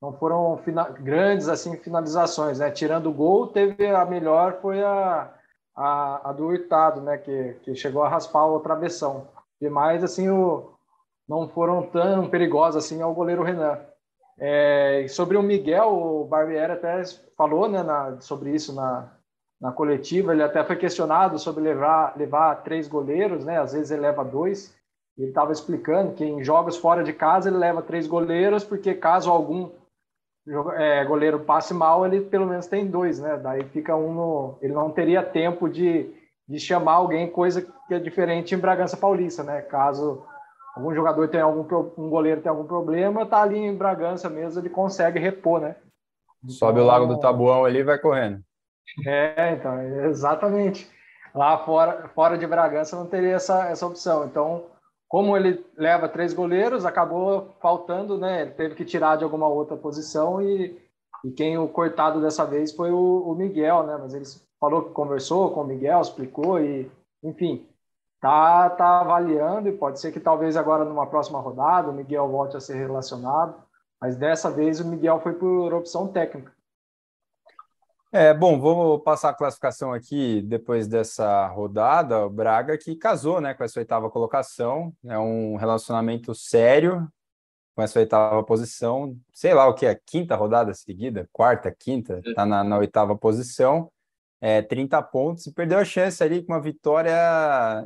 não 0.00 0.12
foram 0.12 0.60
grandes 1.00 1.48
assim 1.48 1.74
finalizações, 1.78 2.58
né? 2.58 2.70
Tirando 2.70 3.08
o 3.08 3.12
gol, 3.12 3.46
teve 3.46 3.86
a 3.86 4.04
melhor 4.04 4.60
foi 4.60 4.82
a, 4.82 5.32
a, 5.76 6.30
a 6.30 6.32
do 6.32 6.46
Hurtado, 6.46 7.00
né? 7.00 7.18
Que, 7.18 7.54
que 7.62 7.74
chegou 7.74 8.02
a 8.02 8.08
raspar 8.08 8.46
o 8.46 8.60
travessão. 8.60 9.28
Demais 9.60 10.02
assim 10.02 10.28
o, 10.28 10.72
não 11.28 11.48
foram 11.48 11.82
tão 11.82 12.28
perigosas 12.28 12.84
assim 12.84 13.02
ao 13.02 13.14
goleiro 13.14 13.42
Renan. 13.42 13.78
É, 14.38 15.06
sobre 15.08 15.36
o 15.36 15.42
Miguel, 15.42 15.88
o 15.88 16.24
Barbieri 16.24 16.72
até 16.72 17.02
falou 17.36 17.68
né, 17.68 17.82
na, 17.82 18.20
sobre 18.20 18.50
isso 18.50 18.74
na, 18.74 19.12
na 19.60 19.72
coletiva. 19.72 20.32
Ele 20.32 20.42
até 20.42 20.64
foi 20.64 20.76
questionado 20.76 21.38
sobre 21.38 21.62
levar, 21.62 22.16
levar 22.16 22.62
três 22.62 22.86
goleiros, 22.86 23.44
né? 23.44 23.58
Às 23.58 23.72
vezes 23.72 23.90
ele 23.90 24.02
leva 24.02 24.24
dois. 24.24 24.74
Ele 25.16 25.28
estava 25.28 25.52
explicando 25.52 26.12
que 26.12 26.24
em 26.24 26.44
jogos 26.44 26.76
fora 26.76 27.02
de 27.02 27.12
casa 27.12 27.48
ele 27.48 27.56
leva 27.56 27.80
três 27.82 28.06
goleiros, 28.06 28.64
porque 28.64 28.94
caso 28.94 29.30
algum 29.30 29.70
é, 30.74 31.04
goleiro 31.04 31.40
passe 31.40 31.74
mal, 31.74 32.06
ele 32.06 32.20
pelo 32.20 32.46
menos 32.46 32.66
tem 32.66 32.86
dois, 32.86 33.18
né? 33.18 33.36
Daí 33.36 33.64
fica 33.64 33.96
um 33.96 34.12
no, 34.12 34.58
ele 34.62 34.72
não 34.72 34.90
teria 34.90 35.22
tempo 35.22 35.68
de, 35.68 36.10
de 36.48 36.58
chamar 36.58 36.94
alguém, 36.94 37.30
coisa 37.30 37.66
que 37.88 37.94
é 37.94 37.98
diferente 37.98 38.54
em 38.54 38.58
Bragança 38.58 38.96
Paulista, 38.96 39.42
né? 39.42 39.60
Caso 39.62 40.24
algum 40.76 40.94
jogador 40.94 41.28
tenha 41.28 41.44
algum 41.44 41.62
um 41.98 42.10
goleiro 42.10 42.40
tem 42.40 42.50
algum 42.50 42.64
problema, 42.64 43.26
tá 43.26 43.42
ali 43.42 43.58
em 43.58 43.74
Bragança 43.74 44.28
mesmo, 44.28 44.60
ele 44.60 44.68
consegue 44.68 45.18
repor, 45.18 45.60
né? 45.60 45.76
Sobe 46.48 46.80
o 46.80 46.84
Lago 46.84 47.06
do 47.06 47.18
Tabuão 47.18 47.64
ali 47.64 47.80
e 47.80 47.84
vai 47.84 47.98
correndo. 47.98 48.40
É, 49.04 49.52
então, 49.52 49.80
exatamente. 50.04 50.88
Lá 51.34 51.58
fora, 51.58 52.08
fora 52.14 52.38
de 52.38 52.46
Bragança 52.46 52.96
não 52.96 53.06
teria 53.06 53.34
essa, 53.34 53.68
essa 53.68 53.86
opção. 53.86 54.24
Então, 54.24 54.64
como 55.08 55.36
ele 55.36 55.64
leva 55.76 56.08
três 56.08 56.34
goleiros, 56.34 56.84
acabou 56.84 57.56
faltando, 57.60 58.18
né? 58.18 58.42
Ele 58.42 58.50
teve 58.52 58.74
que 58.74 58.84
tirar 58.84 59.16
de 59.16 59.24
alguma 59.24 59.46
outra 59.46 59.76
posição 59.76 60.42
e, 60.42 60.76
e 61.24 61.30
quem 61.30 61.56
o 61.58 61.68
cortado 61.68 62.20
dessa 62.20 62.44
vez 62.44 62.72
foi 62.72 62.90
o, 62.90 63.22
o 63.22 63.34
Miguel, 63.34 63.84
né? 63.84 63.96
Mas 64.00 64.14
ele 64.14 64.24
falou 64.60 64.82
que 64.82 64.90
conversou 64.90 65.52
com 65.52 65.62
o 65.62 65.66
Miguel, 65.66 66.00
explicou 66.00 66.58
e, 66.58 66.90
enfim, 67.22 67.66
tá, 68.20 68.68
tá 68.70 69.00
avaliando 69.00 69.68
e 69.68 69.76
pode 69.76 70.00
ser 70.00 70.10
que 70.10 70.18
talvez 70.18 70.56
agora 70.56 70.84
numa 70.84 71.06
próxima 71.06 71.38
rodada 71.38 71.90
o 71.90 71.94
Miguel 71.94 72.28
volte 72.28 72.56
a 72.56 72.60
ser 72.60 72.74
relacionado, 72.74 73.54
mas 74.00 74.16
dessa 74.16 74.50
vez 74.50 74.80
o 74.80 74.88
Miguel 74.88 75.20
foi 75.20 75.34
por 75.34 75.72
opção 75.72 76.08
técnica. 76.08 76.55
É, 78.12 78.32
bom, 78.32 78.58
vou 78.58 79.00
passar 79.00 79.30
a 79.30 79.34
classificação 79.34 79.92
aqui 79.92 80.40
depois 80.42 80.86
dessa 80.86 81.46
rodada. 81.48 82.24
O 82.24 82.30
Braga 82.30 82.78
que 82.78 82.94
casou 82.94 83.40
né, 83.40 83.52
com 83.52 83.64
essa 83.64 83.80
oitava 83.80 84.08
colocação. 84.08 84.94
É 85.04 85.18
um 85.18 85.56
relacionamento 85.56 86.34
sério 86.34 87.08
com 87.74 87.82
essa 87.82 87.98
oitava 87.98 88.42
posição. 88.44 89.16
Sei 89.32 89.52
lá 89.52 89.66
o 89.68 89.74
que 89.74 89.86
é, 89.86 89.94
quinta 90.06 90.36
rodada 90.36 90.72
seguida, 90.72 91.28
quarta, 91.32 91.70
quinta, 91.70 92.22
está 92.24 92.46
na, 92.46 92.64
na, 92.64 92.78
oitava 92.78 93.16
posição. 93.16 93.90
É, 94.40 94.62
30 94.62 95.02
pontos 95.02 95.46
e 95.46 95.52
perdeu 95.52 95.78
a 95.78 95.84
chance 95.84 96.22
ali 96.22 96.42
com 96.42 96.52
uma 96.52 96.60
vitória 96.60 97.14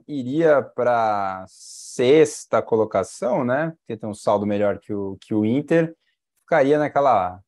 iria 0.07 0.62
para 0.62 1.45
sexta 1.49 2.61
colocação, 2.61 3.45
né? 3.45 3.73
Porque 3.79 3.97
tem 3.97 4.09
um 4.09 4.15
saldo 4.15 4.45
melhor 4.47 4.79
que 4.79 4.93
o, 4.93 5.17
que 5.21 5.35
o 5.35 5.45
Inter. 5.45 5.95
Ficaria 6.43 6.79
naquela 6.79 7.41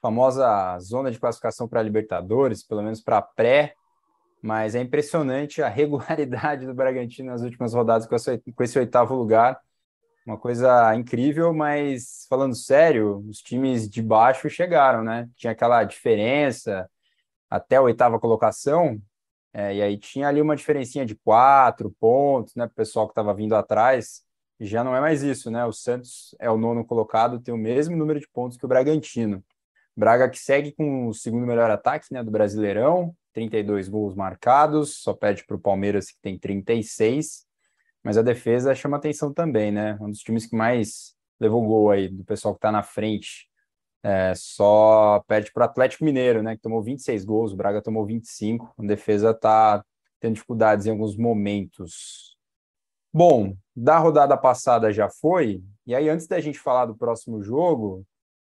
famosa 0.00 0.78
zona 0.78 1.10
de 1.10 1.18
classificação 1.18 1.68
para 1.68 1.82
Libertadores, 1.82 2.62
pelo 2.62 2.82
menos 2.82 3.00
para 3.00 3.20
pré, 3.20 3.74
mas 4.42 4.74
é 4.74 4.80
impressionante 4.80 5.62
a 5.62 5.68
regularidade 5.70 6.66
do 6.66 6.74
Bragantino 6.74 7.30
nas 7.30 7.42
últimas 7.42 7.74
rodadas 7.74 8.06
com 8.06 8.14
esse, 8.14 8.38
com 8.38 8.62
esse 8.62 8.78
oitavo 8.78 9.14
lugar. 9.14 9.60
Uma 10.26 10.38
coisa 10.38 10.94
incrível, 10.94 11.52
mas 11.52 12.26
falando 12.28 12.54
sério, 12.54 13.24
os 13.28 13.38
times 13.38 13.88
de 13.88 14.02
baixo 14.02 14.48
chegaram, 14.48 15.02
né? 15.02 15.28
Tinha 15.36 15.52
aquela 15.52 15.82
diferença 15.84 16.88
até 17.48 17.76
a 17.76 17.82
oitava 17.82 18.20
colocação, 18.20 19.00
é, 19.52 19.74
e 19.74 19.82
aí 19.82 19.98
tinha 19.98 20.28
ali 20.28 20.40
uma 20.40 20.54
diferencinha 20.54 21.04
de 21.04 21.16
quatro 21.16 21.90
pontos, 21.98 22.54
né? 22.54 22.66
Para 22.66 22.72
o 22.72 22.76
pessoal 22.76 23.06
que 23.06 23.12
estava 23.12 23.34
vindo 23.34 23.54
atrás, 23.56 24.22
já 24.60 24.84
não 24.84 24.94
é 24.94 25.00
mais 25.00 25.22
isso, 25.22 25.50
né? 25.50 25.64
O 25.64 25.72
Santos 25.72 26.34
é 26.38 26.50
o 26.50 26.58
nono 26.58 26.84
colocado, 26.84 27.40
tem 27.40 27.52
o 27.52 27.58
mesmo 27.58 27.96
número 27.96 28.20
de 28.20 28.28
pontos 28.28 28.56
que 28.56 28.64
o 28.64 28.68
Bragantino. 28.68 29.42
Braga 30.00 30.30
que 30.30 30.38
segue 30.38 30.72
com 30.72 31.08
o 31.08 31.12
segundo 31.12 31.46
melhor 31.46 31.70
ataque 31.70 32.06
né, 32.10 32.24
do 32.24 32.30
Brasileirão, 32.30 33.14
32 33.34 33.86
gols 33.86 34.14
marcados, 34.14 34.96
só 35.02 35.12
perde 35.12 35.44
para 35.44 35.56
o 35.56 35.60
Palmeiras 35.60 36.10
que 36.10 36.18
tem 36.22 36.38
36, 36.38 37.44
mas 38.02 38.16
a 38.16 38.22
defesa 38.22 38.74
chama 38.74 38.96
atenção 38.96 39.30
também, 39.30 39.70
né? 39.70 39.98
Um 40.00 40.08
dos 40.08 40.20
times 40.20 40.46
que 40.46 40.56
mais 40.56 41.14
levou 41.38 41.62
gol 41.66 41.90
aí 41.90 42.08
do 42.08 42.24
pessoal 42.24 42.54
que 42.54 42.58
está 42.58 42.72
na 42.72 42.82
frente. 42.82 43.46
É, 44.02 44.32
só 44.34 45.22
perde 45.28 45.52
para 45.52 45.64
o 45.64 45.64
Atlético 45.66 46.02
Mineiro, 46.02 46.42
né? 46.42 46.56
Que 46.56 46.62
tomou 46.62 46.82
26 46.82 47.22
gols, 47.26 47.52
o 47.52 47.56
Braga 47.56 47.82
tomou 47.82 48.06
25. 48.06 48.72
A 48.78 48.82
defesa 48.82 49.32
está 49.32 49.84
tendo 50.18 50.32
dificuldades 50.32 50.86
em 50.86 50.92
alguns 50.92 51.14
momentos. 51.14 52.38
Bom, 53.12 53.54
da 53.76 53.98
rodada 53.98 54.34
passada 54.34 54.90
já 54.90 55.10
foi, 55.10 55.62
e 55.86 55.94
aí 55.94 56.08
antes 56.08 56.26
da 56.26 56.40
gente 56.40 56.58
falar 56.58 56.86
do 56.86 56.96
próximo 56.96 57.42
jogo, 57.42 58.06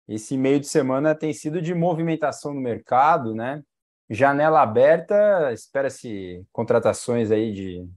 esse 0.10 0.36
meio 0.36 0.60
de 0.60 0.68
semana 0.68 1.14
tem 1.14 1.32
sido 1.32 1.62
de 1.62 1.74
movimentação 1.76 2.54
no 2.54 2.60
mercado, 2.60 3.36
né? 3.36 3.64
Janela 4.10 4.62
aberta, 4.62 5.54
espera-se 5.54 6.44
contratações 6.52 7.30
aí 7.30 7.54
de 7.54 7.88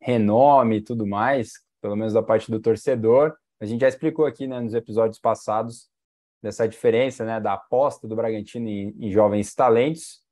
renome 0.00 0.76
e 0.76 0.80
tudo 0.80 1.04
mais, 1.04 1.54
pelo 1.82 1.96
menos 1.96 2.12
da 2.12 2.22
parte 2.22 2.48
do 2.48 2.60
torcedor. 2.60 3.36
A 3.60 3.66
gente 3.66 3.80
já 3.80 3.88
explicou 3.88 4.24
aqui 4.24 4.46
né, 4.46 4.60
nos 4.60 4.72
episódios 4.72 5.18
passados 5.18 5.90
dessa 6.40 6.68
diferença 6.68 7.24
né, 7.24 7.40
da 7.40 7.54
aposta 7.54 8.06
do 8.06 8.14
Bragantino 8.14 8.68
em, 8.68 8.94
em 8.96 9.10
jovens 9.10 9.52
talentos. 9.52 10.22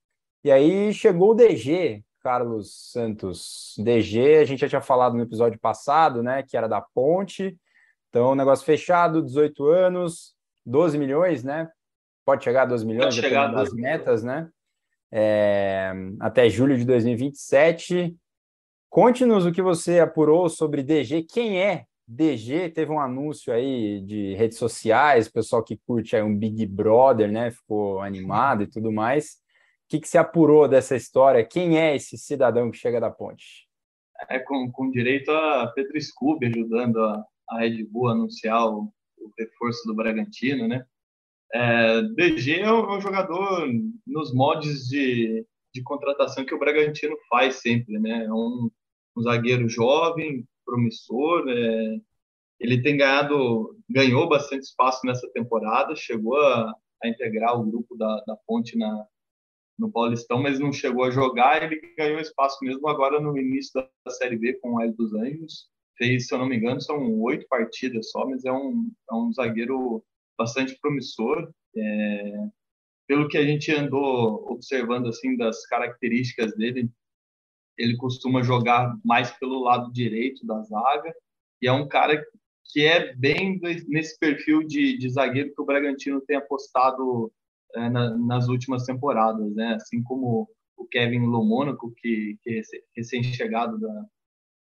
E 0.45 0.53
aí 0.53 0.95
chegou 0.95 1.33
o 1.33 1.35
DG, 1.35 2.05
Carlos 2.21 2.93
Santos. 2.93 3.75
DG, 3.79 4.37
a 4.37 4.45
gente 4.45 4.61
já 4.61 4.69
tinha 4.69 4.81
falado 4.81 5.17
no 5.17 5.23
episódio 5.25 5.59
passado, 5.59 6.23
né, 6.23 6.45
que 6.45 6.57
era 6.57 6.69
da 6.69 6.81
Ponte. 6.81 7.59
Então, 8.11 8.37
negócio 8.37 8.65
fechado, 8.65 9.21
18 9.21 9.67
anos, 9.67 10.36
12 10.67 10.99
milhões, 10.99 11.45
né? 11.45 11.71
Pode 12.25 12.43
chegar 12.43 12.63
a 12.63 12.67
12 12.67 12.85
milhões, 12.85 13.15
Pode 13.15 13.21
dependendo 13.21 13.55
das 13.55 13.73
metas, 13.73 14.25
né? 14.25 14.49
É, 15.13 15.93
até 16.19 16.49
julho 16.49 16.77
de 16.77 16.85
2027. 16.85 18.17
Conte-nos 18.91 19.47
o 19.47 19.53
que 19.53 19.63
você 19.63 20.01
apurou 20.01 20.49
sobre 20.49 20.83
DG. 20.83 21.23
Quem 21.23 21.63
é 21.63 21.85
DG? 22.07 22.71
Teve 22.71 22.91
um 22.91 22.99
anúncio 22.99 23.53
aí 23.53 24.01
de 24.01 24.35
redes 24.35 24.59
sociais, 24.59 25.29
pessoal 25.29 25.63
que 25.63 25.77
curte 25.87 26.17
aí 26.17 26.23
um 26.23 26.37
Big 26.37 26.67
Brother, 26.67 27.31
né? 27.31 27.51
Ficou 27.53 28.01
animado 28.01 28.65
e 28.65 28.67
tudo 28.67 28.91
mais. 28.91 29.35
O 29.87 29.89
que, 29.89 30.01
que 30.01 30.09
você 30.09 30.19
apurou 30.19 30.67
dessa 30.67 30.97
história? 30.97 31.45
Quem 31.45 31.79
é 31.79 31.95
esse 31.95 32.19
cidadão 32.19 32.73
que 32.73 32.77
chega 32.77 33.01
da 33.01 33.09
ponte? 33.09 33.69
É 34.29 34.41
com, 34.41 34.69
com 34.73 34.91
direito 34.91 35.31
a 35.31 35.69
Pedro 35.69 36.01
Scooby 36.01 36.47
ajudando 36.47 36.99
a, 36.99 37.25
a 37.51 37.59
Red 37.59 37.85
Bull 37.85 38.09
a 38.09 38.13
anunciar 38.13 38.67
o 38.67 38.93
o 39.27 39.33
reforço 39.39 39.87
do 39.87 39.95
Bragantino, 39.95 40.67
né? 40.69 40.85
É, 41.53 42.03
DG 42.03 42.61
é 42.61 42.73
um, 42.73 42.93
é 42.93 42.97
um, 42.97 43.01
jogador 43.01 43.69
nos 44.07 44.35
modos 44.35 44.89
de, 44.89 45.47
de 45.75 45.83
contratação 45.83 46.45
que 46.45 46.55
o 46.55 46.59
Bragantino 46.59 47.17
faz 47.29 47.57
sempre, 47.57 47.99
né? 47.99 48.25
É 48.25 48.33
um, 48.33 48.71
um 49.17 49.23
zagueiro 49.23 49.69
jovem, 49.69 50.47
promissor, 50.65 51.49
é, 51.49 52.01
ele 52.59 52.83
tem 52.83 52.97
ganhado, 52.97 53.77
ganhou 53.89 54.29
bastante 54.29 54.65
espaço 54.65 55.07
nessa 55.07 55.31
temporada, 55.33 55.95
chegou 55.95 56.37
a, 56.41 56.75
a 57.03 57.09
integrar 57.09 57.59
o 57.59 57.65
grupo 57.65 57.97
da, 57.97 58.23
da 58.27 58.37
Ponte 58.47 58.77
na, 58.77 59.07
no 59.79 59.91
Paulistão, 59.91 60.43
mas 60.43 60.59
não 60.59 60.73
chegou 60.73 61.05
a 61.05 61.11
jogar. 61.11 61.63
Ele 61.63 61.81
ganhou 61.97 62.19
espaço 62.19 62.59
mesmo 62.63 62.89
agora 62.89 63.21
no 63.21 63.37
início 63.39 63.73
da 64.05 64.11
Série 64.11 64.37
B 64.37 64.55
com 64.55 64.75
o 64.75 64.81
Hélio 64.81 64.97
dos 64.97 65.15
Anjos 65.15 65.69
fez, 65.97 66.27
se 66.27 66.35
eu 66.35 66.39
não 66.39 66.49
me 66.49 66.57
engano, 66.57 66.81
são 66.81 67.21
oito 67.23 67.47
partidas 67.49 68.11
só, 68.11 68.27
mas 68.27 68.45
é 68.45 68.53
um, 68.53 68.91
é 69.11 69.15
um 69.15 69.33
zagueiro 69.33 70.05
bastante 70.39 70.79
promissor. 70.81 71.51
É, 71.77 72.49
pelo 73.07 73.29
que 73.29 73.39
a 73.39 73.45
gente 73.45 73.73
andou 73.73 74.51
observando 74.51 75.09
assim 75.09 75.37
das 75.37 75.65
características 75.67 76.55
dele, 76.57 76.91
ele 77.79 77.97
costuma 77.97 78.43
jogar 78.43 78.97
mais 79.05 79.31
pelo 79.33 79.63
lado 79.63 79.93
direito 79.93 80.47
da 80.47 80.63
zaga 80.63 81.15
e 81.61 81.69
é 81.69 81.73
um 81.73 81.87
cara 81.87 82.23
que 82.73 82.85
é 82.85 83.15
bem 83.15 83.61
nesse 83.87 84.19
perfil 84.19 84.63
de, 84.63 84.99
de 84.99 85.09
zagueiro 85.09 85.55
que 85.55 85.63
o 85.63 85.65
Bragantino 85.65 86.21
tem 86.21 86.37
apostado 86.37 87.33
é, 87.75 87.89
na, 87.89 88.17
nas 88.17 88.49
últimas 88.49 88.85
temporadas, 88.85 89.55
né? 89.55 89.75
Assim 89.75 90.03
como 90.03 90.49
o 90.77 90.87
Kevin 90.87 91.27
Lomônaco, 91.27 91.93
que, 91.97 92.37
que 92.43 92.59
é 92.59 92.63
recém-chegado 92.97 93.79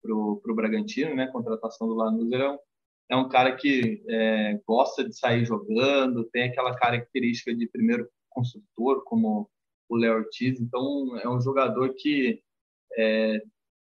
para 0.01 0.13
o 0.13 0.55
Bragantino, 0.55 1.15
né? 1.15 1.27
Contratação 1.27 1.87
do 1.87 1.95
Lanús, 1.95 2.31
é 2.31 2.49
um, 2.49 2.57
é 3.09 3.15
um 3.15 3.29
cara 3.29 3.55
que 3.55 4.03
é, 4.07 4.59
gosta 4.67 5.03
de 5.03 5.17
sair 5.17 5.45
jogando, 5.45 6.29
tem 6.31 6.43
aquela 6.43 6.75
característica 6.75 7.53
de 7.53 7.67
primeiro 7.67 8.07
construtor, 8.29 9.03
como 9.03 9.49
o 9.89 9.95
Léo 9.95 10.17
Ortiz. 10.17 10.59
Então, 10.59 11.17
é 11.19 11.27
um 11.27 11.41
jogador 11.41 11.93
que 11.97 12.41
é, 12.97 13.41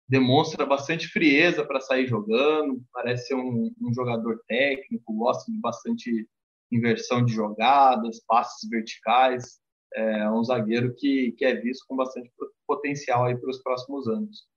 demonstra 0.08 0.66
bastante 0.66 1.08
frieza 1.08 1.64
para 1.64 1.80
sair 1.80 2.08
jogando, 2.08 2.82
parece 2.92 3.28
ser 3.28 3.36
um, 3.36 3.72
um, 3.80 3.94
jogador 3.94 4.42
técnico, 4.48 5.14
gosta 5.14 5.52
de 5.52 5.60
bastante 5.60 6.28
inversão 6.72 7.24
de 7.24 7.34
jogadas, 7.34 8.24
passes 8.28 8.68
verticais, 8.70 9.60
é 9.94 10.30
um 10.30 10.44
zagueiro 10.44 10.94
que, 10.96 11.32
que 11.34 11.46
é 11.46 11.56
visto 11.56 11.86
com 11.88 11.96
bastante 11.96 12.32
potencial 12.68 13.26
aí 13.26 13.36
para 13.36 13.50
os 13.50 13.62
próximos 13.62 14.08
anos. 14.08 14.48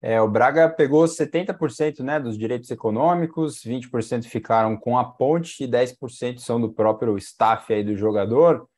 É, 0.00 0.20
o 0.20 0.28
Braga 0.28 0.68
pegou 0.68 1.04
70% 1.04 2.00
né, 2.00 2.20
dos 2.20 2.38
direitos 2.38 2.70
econômicos, 2.70 3.62
20% 3.64 4.24
ficaram 4.24 4.76
com 4.76 4.96
a 4.96 5.04
ponte 5.04 5.64
e 5.64 5.68
10% 5.68 6.38
são 6.38 6.60
do 6.60 6.72
próprio 6.72 7.16
staff 7.18 7.72
aí 7.72 7.82
do 7.82 7.96
jogador 7.96 8.68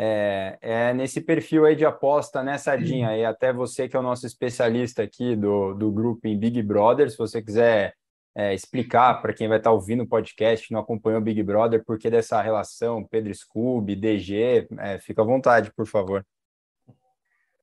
é, 0.00 0.56
é, 0.60 0.94
nesse 0.94 1.20
perfil 1.20 1.64
aí 1.64 1.74
de 1.74 1.84
aposta, 1.84 2.40
né, 2.40 2.56
Sardinha? 2.56 3.16
E 3.16 3.24
até 3.24 3.52
você 3.52 3.88
que 3.88 3.96
é 3.96 3.98
o 3.98 4.02
nosso 4.02 4.24
especialista 4.24 5.02
aqui 5.02 5.34
do, 5.34 5.74
do 5.74 5.90
grupo 5.90 6.28
em 6.28 6.38
Big 6.38 6.62
Brother, 6.62 7.10
se 7.10 7.18
você 7.18 7.42
quiser 7.42 7.94
é, 8.32 8.54
explicar 8.54 9.20
para 9.20 9.32
quem 9.32 9.48
vai 9.48 9.58
estar 9.58 9.70
tá 9.70 9.74
ouvindo 9.74 10.04
o 10.04 10.08
podcast, 10.08 10.72
não 10.72 10.78
acompanhou 10.78 11.20
o 11.20 11.24
Big 11.24 11.42
Brother, 11.42 11.84
por 11.84 11.98
que 11.98 12.08
dessa 12.08 12.40
relação 12.40 13.04
Pedro 13.10 13.34
Scooby, 13.34 13.96
DG, 13.96 14.68
é, 14.78 15.00
fica 15.00 15.22
à 15.22 15.24
vontade, 15.24 15.72
por 15.74 15.84
favor. 15.84 16.24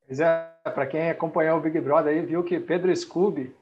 Pois 0.07 0.19
é, 0.19 0.49
para 0.63 0.85
quem 0.85 1.09
acompanhou 1.09 1.57
o 1.57 1.61
Big 1.61 1.79
Brother 1.79 2.13
aí, 2.13 2.25
viu 2.25 2.43
que 2.43 2.59
Pedro 2.59 2.95
Scooby 2.95 3.55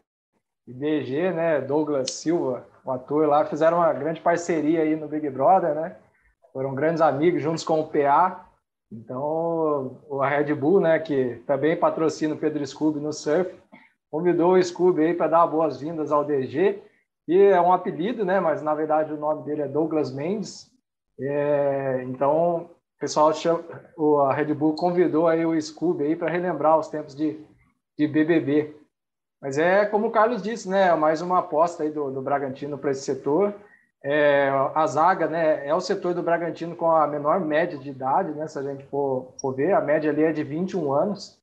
e 0.67 0.73
DG, 0.73 1.31
né, 1.31 1.61
Douglas 1.61 2.11
Silva, 2.11 2.65
o 2.83 2.91
ator 2.91 3.27
lá, 3.27 3.45
fizeram 3.45 3.77
uma 3.77 3.93
grande 3.93 4.21
parceria 4.21 4.81
aí 4.81 4.95
no 4.95 5.07
Big 5.07 5.29
Brother, 5.29 5.73
né? 5.73 5.95
Foram 6.51 6.75
grandes 6.75 7.01
amigos 7.01 7.41
juntos 7.41 7.63
com 7.63 7.79
o 7.79 7.87
PA 7.87 8.49
então, 8.93 9.99
a 10.21 10.29
Red 10.29 10.53
Bull, 10.53 10.79
né, 10.79 10.99
que 10.99 11.41
também 11.47 11.75
patrocina 11.75 12.35
o 12.35 12.37
Pedro 12.37 12.65
Scooby 12.65 12.99
no 12.99 13.11
surf, 13.11 13.51
convidou 14.11 14.53
o 14.53 14.63
Scooby 14.63 15.05
aí 15.05 15.13
para 15.15 15.27
dar 15.27 15.47
boas-vindas 15.47 16.11
ao 16.11 16.23
DG, 16.23 16.79
que 17.25 17.41
é 17.41 17.59
um 17.59 17.73
apelido, 17.73 18.23
né, 18.23 18.39
mas 18.39 18.61
na 18.61 18.75
verdade 18.75 19.11
o 19.11 19.17
nome 19.17 19.43
dele 19.43 19.63
é 19.63 19.67
Douglas 19.67 20.11
Mendes. 20.11 20.71
É, 21.19 22.03
então, 22.03 22.69
pessoal 23.03 23.33
chama, 23.33 23.61
a 24.29 24.33
Red 24.33 24.53
Bull 24.53 24.77
convidou 24.77 25.27
aí 25.27 25.45
o 25.45 25.61
Scooby 25.61 26.05
aí 26.05 26.15
para 26.15 26.31
relembrar 26.31 26.79
os 26.79 26.87
tempos 26.87 27.13
de, 27.13 27.37
de 27.97 28.07
BBB. 28.07 28.73
Mas 29.41 29.57
é 29.57 29.85
como 29.85 30.07
o 30.07 30.11
Carlos 30.11 30.41
disse, 30.41 30.69
né, 30.69 30.95
mais 30.95 31.21
uma 31.21 31.39
aposta 31.39 31.83
aí 31.83 31.89
do, 31.91 32.09
do 32.09 32.21
Bragantino 32.21 32.77
para 32.77 32.91
esse 32.91 33.01
setor. 33.01 33.53
É, 34.01 34.47
a 34.73 34.87
zaga 34.87 35.27
né, 35.27 35.67
é 35.67 35.75
o 35.75 35.81
setor 35.81 36.13
do 36.13 36.23
Bragantino 36.23 36.77
com 36.77 36.89
a 36.91 37.05
menor 37.05 37.41
média 37.41 37.77
de 37.77 37.89
idade, 37.89 38.31
né, 38.31 38.47
se 38.47 38.57
a 38.57 38.61
gente 38.61 38.85
for, 38.85 39.33
for 39.37 39.53
ver, 39.53 39.73
a 39.73 39.81
média 39.81 40.09
ali 40.09 40.23
é 40.23 40.31
de 40.31 40.43
21 40.43 40.93
anos, 40.93 41.37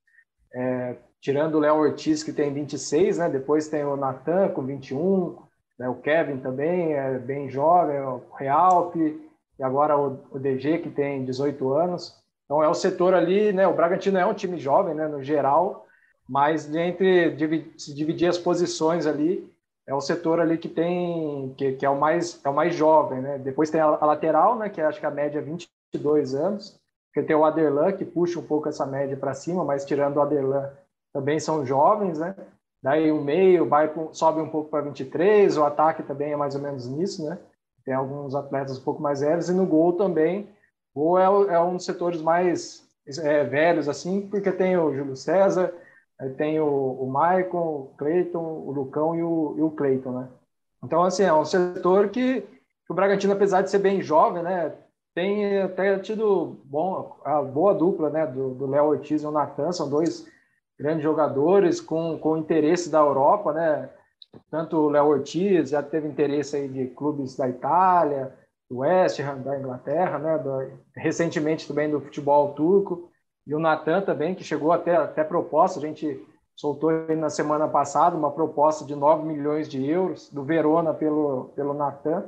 é, 0.54 0.96
tirando 1.20 1.56
o 1.56 1.60
Léo 1.60 1.76
Ortiz, 1.76 2.22
que 2.22 2.32
tem 2.32 2.54
26, 2.54 3.18
né, 3.18 3.28
depois 3.28 3.68
tem 3.68 3.84
o 3.84 3.98
Natan 3.98 4.48
com 4.48 4.62
21, 4.62 5.36
né, 5.78 5.90
o 5.90 5.96
Kevin 5.96 6.38
também 6.38 6.94
é 6.94 7.18
bem 7.18 7.50
jovem, 7.50 8.00
o 8.00 8.22
Realpe, 8.34 9.29
e 9.60 9.62
agora 9.62 9.96
o, 9.96 10.38
DG, 10.38 10.78
que 10.78 10.90
tem 10.90 11.22
18 11.22 11.74
anos. 11.74 12.18
Então 12.46 12.64
é 12.64 12.68
o 12.68 12.74
setor 12.74 13.12
ali, 13.12 13.52
né, 13.52 13.68
o 13.68 13.74
Bragantino 13.74 14.18
é 14.18 14.24
um 14.24 14.32
time 14.32 14.58
jovem, 14.58 14.94
né, 14.94 15.06
no 15.06 15.22
geral, 15.22 15.86
mas 16.26 16.74
entre 16.74 17.36
se 17.76 17.94
dividir 17.94 18.26
as 18.26 18.38
posições 18.38 19.06
ali, 19.06 19.46
é 19.86 19.94
o 19.94 20.00
setor 20.00 20.40
ali 20.40 20.56
que 20.56 20.68
tem 20.68 21.54
que, 21.58 21.72
que, 21.72 21.84
é 21.84 21.90
o 21.90 21.98
mais 21.98 22.40
é 22.42 22.48
o 22.48 22.54
mais 22.54 22.74
jovem, 22.74 23.20
né? 23.20 23.38
Depois 23.38 23.70
tem 23.70 23.80
a, 23.80 23.88
lateral, 24.04 24.56
né, 24.56 24.70
que 24.70 24.80
acho 24.80 24.98
que 24.98 25.06
a 25.06 25.10
média 25.10 25.40
é 25.40 25.42
22 25.42 26.34
anos, 26.34 26.80
que 27.12 27.22
tem 27.22 27.36
o 27.36 27.44
Aderlan 27.44 27.92
que 27.92 28.04
puxa 28.04 28.38
um 28.38 28.46
pouco 28.46 28.68
essa 28.68 28.86
média 28.86 29.16
para 29.16 29.34
cima, 29.34 29.64
mas 29.64 29.84
tirando 29.84 30.16
o 30.16 30.22
Aderlan 30.22 30.70
também 31.12 31.38
são 31.38 31.66
jovens, 31.66 32.18
né? 32.18 32.34
Daí 32.82 33.12
o 33.12 33.20
meio 33.20 33.68
vai 33.68 33.92
sobe 34.12 34.40
um 34.40 34.48
pouco 34.48 34.70
para 34.70 34.80
23, 34.80 35.58
o 35.58 35.64
ataque 35.64 36.02
também 36.02 36.32
é 36.32 36.36
mais 36.36 36.54
ou 36.54 36.62
menos 36.62 36.86
nisso, 36.88 37.28
né? 37.28 37.38
Tem 37.84 37.94
alguns 37.94 38.34
atletas 38.34 38.78
um 38.78 38.82
pouco 38.82 39.02
mais 39.02 39.20
velhos 39.20 39.48
e 39.48 39.52
no 39.52 39.66
gol 39.66 39.94
também. 39.94 40.48
Gol 40.94 41.18
é, 41.18 41.54
é 41.54 41.60
um 41.60 41.76
dos 41.76 41.84
setores 41.84 42.20
mais 42.20 42.86
é, 43.18 43.44
velhos 43.44 43.88
assim, 43.88 44.28
porque 44.28 44.52
tem 44.52 44.76
o 44.76 44.94
Júlio 44.94 45.16
César, 45.16 45.72
tem 46.36 46.60
o, 46.60 46.66
o 46.66 47.08
Maicon, 47.08 47.58
o 47.58 47.94
Cleiton, 47.96 48.38
o 48.38 48.70
Lucão 48.70 49.14
e 49.14 49.22
o, 49.22 49.54
e 49.56 49.62
o 49.62 49.70
Cleiton, 49.70 50.12
né? 50.12 50.28
Então, 50.82 51.02
assim, 51.02 51.22
é 51.22 51.32
um 51.32 51.44
setor 51.44 52.08
que, 52.08 52.40
que 52.42 52.90
o 52.90 52.94
Bragantino, 52.94 53.32
apesar 53.32 53.62
de 53.62 53.70
ser 53.70 53.78
bem 53.78 54.02
jovem, 54.02 54.42
né? 54.42 54.72
Tem 55.14 55.60
até 55.62 55.98
tido 55.98 56.56
bom, 56.64 57.16
a 57.24 57.42
boa 57.42 57.74
dupla, 57.74 58.10
né? 58.10 58.26
Do 58.26 58.66
Léo 58.66 58.86
Ortiz 58.86 59.22
e 59.22 59.26
o 59.26 59.30
Natan, 59.30 59.72
são 59.72 59.88
dois 59.88 60.26
grandes 60.78 61.02
jogadores 61.02 61.80
com, 61.80 62.18
com 62.18 62.36
interesse 62.36 62.90
da 62.90 62.98
Europa, 62.98 63.52
né? 63.52 63.90
Tanto 64.50 64.76
o 64.76 64.88
Léo 64.88 65.06
Ortiz 65.06 65.70
já 65.70 65.82
teve 65.82 66.08
interesse 66.08 66.56
aí 66.56 66.68
de 66.68 66.86
clubes 66.88 67.36
da 67.36 67.48
Itália, 67.48 68.34
do 68.70 68.78
West 68.78 69.20
Ham, 69.20 69.42
da 69.42 69.58
Inglaterra, 69.58 70.18
né? 70.18 70.38
Do, 70.38 70.72
recentemente 70.94 71.66
também 71.66 71.90
do 71.90 72.00
futebol 72.00 72.52
turco. 72.52 73.10
E 73.46 73.54
o 73.54 73.58
Natan 73.58 74.02
também, 74.02 74.34
que 74.34 74.44
chegou 74.44 74.72
até, 74.72 74.96
até 74.96 75.24
proposta, 75.24 75.78
a 75.78 75.82
gente 75.82 76.24
soltou 76.54 76.92
na 77.16 77.30
semana 77.30 77.66
passada 77.66 78.16
uma 78.16 78.30
proposta 78.30 78.84
de 78.84 78.94
9 78.94 79.24
milhões 79.24 79.68
de 79.68 79.84
euros 79.84 80.30
do 80.30 80.44
Verona 80.44 80.92
pelo, 80.92 81.50
pelo 81.56 81.72
Natan, 81.72 82.24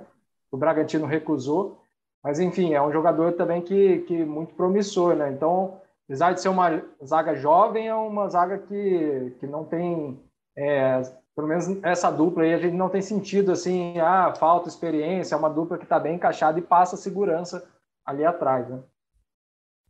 o 0.51 0.57
Bragantino 0.57 1.07
recusou, 1.07 1.79
mas 2.23 2.41
enfim, 2.41 2.73
é 2.73 2.81
um 2.81 2.93
jogador 2.93 3.33
também 3.33 3.61
que, 3.61 4.01
que 4.01 4.25
muito 4.25 4.55
promissor, 4.55 5.15
né? 5.15 5.31
Então, 5.31 5.81
apesar 6.07 6.33
de 6.33 6.41
ser 6.41 6.49
uma 6.49 6.83
zaga 7.05 7.35
jovem, 7.35 7.89
é 7.89 7.95
uma 7.95 8.29
zaga 8.29 8.59
que, 8.59 9.35
que 9.39 9.47
não 9.47 9.65
tem, 9.65 10.19
é, 10.57 11.03
pelo 11.35 11.49
menos 11.49 11.67
essa 11.83 12.11
dupla 12.11 12.45
aí, 12.45 12.55
a 12.55 12.59
gente 12.59 12.75
não 12.75 12.89
tem 12.89 13.01
sentido 13.01 13.53
assim, 13.53 13.99
ah, 13.99 14.35
falta 14.35 14.69
experiência, 14.69 15.35
é 15.35 15.39
uma 15.39 15.49
dupla 15.51 15.79
que 15.79 15.85
está 15.85 15.99
bem 15.99 16.17
encaixada 16.17 16.59
e 16.59 16.63
passa 16.63 16.97
segurança 16.97 17.67
ali 18.05 18.25
atrás, 18.25 18.69
né? 18.69 18.83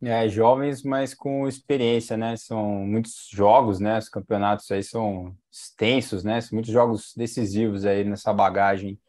É, 0.01 0.27
jovens, 0.27 0.83
mas 0.83 1.13
com 1.13 1.47
experiência, 1.47 2.17
né? 2.17 2.35
São 2.35 2.61
muitos 2.85 3.29
jogos, 3.31 3.79
né? 3.79 3.97
Os 3.97 4.09
campeonatos 4.09 4.69
aí 4.69 4.83
são 4.83 5.33
extensos, 5.49 6.25
né? 6.25 6.41
São 6.41 6.57
muitos 6.57 6.73
jogos 6.73 7.13
decisivos 7.15 7.85
aí 7.85 8.03
nessa 8.03 8.33
bagagem 8.33 8.99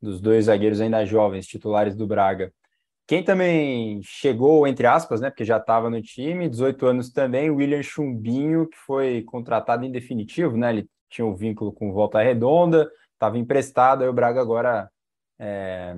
dos 0.00 0.20
dois 0.20 0.44
zagueiros 0.44 0.80
ainda 0.80 1.04
jovens, 1.04 1.46
titulares 1.46 1.96
do 1.96 2.06
Braga. 2.06 2.52
Quem 3.04 3.24
também 3.24 4.00
chegou, 4.02 4.66
entre 4.66 4.86
aspas, 4.86 5.20
né? 5.20 5.28
Porque 5.30 5.44
já 5.44 5.56
estava 5.56 5.90
no 5.90 6.00
time, 6.00 6.48
18 6.48 6.86
anos 6.86 7.10
também, 7.10 7.50
William 7.50 7.82
Chumbinho, 7.82 8.68
que 8.68 8.76
foi 8.76 9.22
contratado 9.22 9.84
em 9.84 9.90
definitivo, 9.90 10.56
né? 10.56 10.70
Ele 10.70 10.88
tinha 11.08 11.26
um 11.26 11.34
vínculo 11.34 11.72
com 11.72 11.92
Volta 11.92 12.22
Redonda, 12.22 12.90
estava 13.12 13.38
emprestado, 13.38 14.02
aí 14.02 14.08
o 14.08 14.12
Braga 14.12 14.40
agora 14.40 14.90
é, 15.38 15.96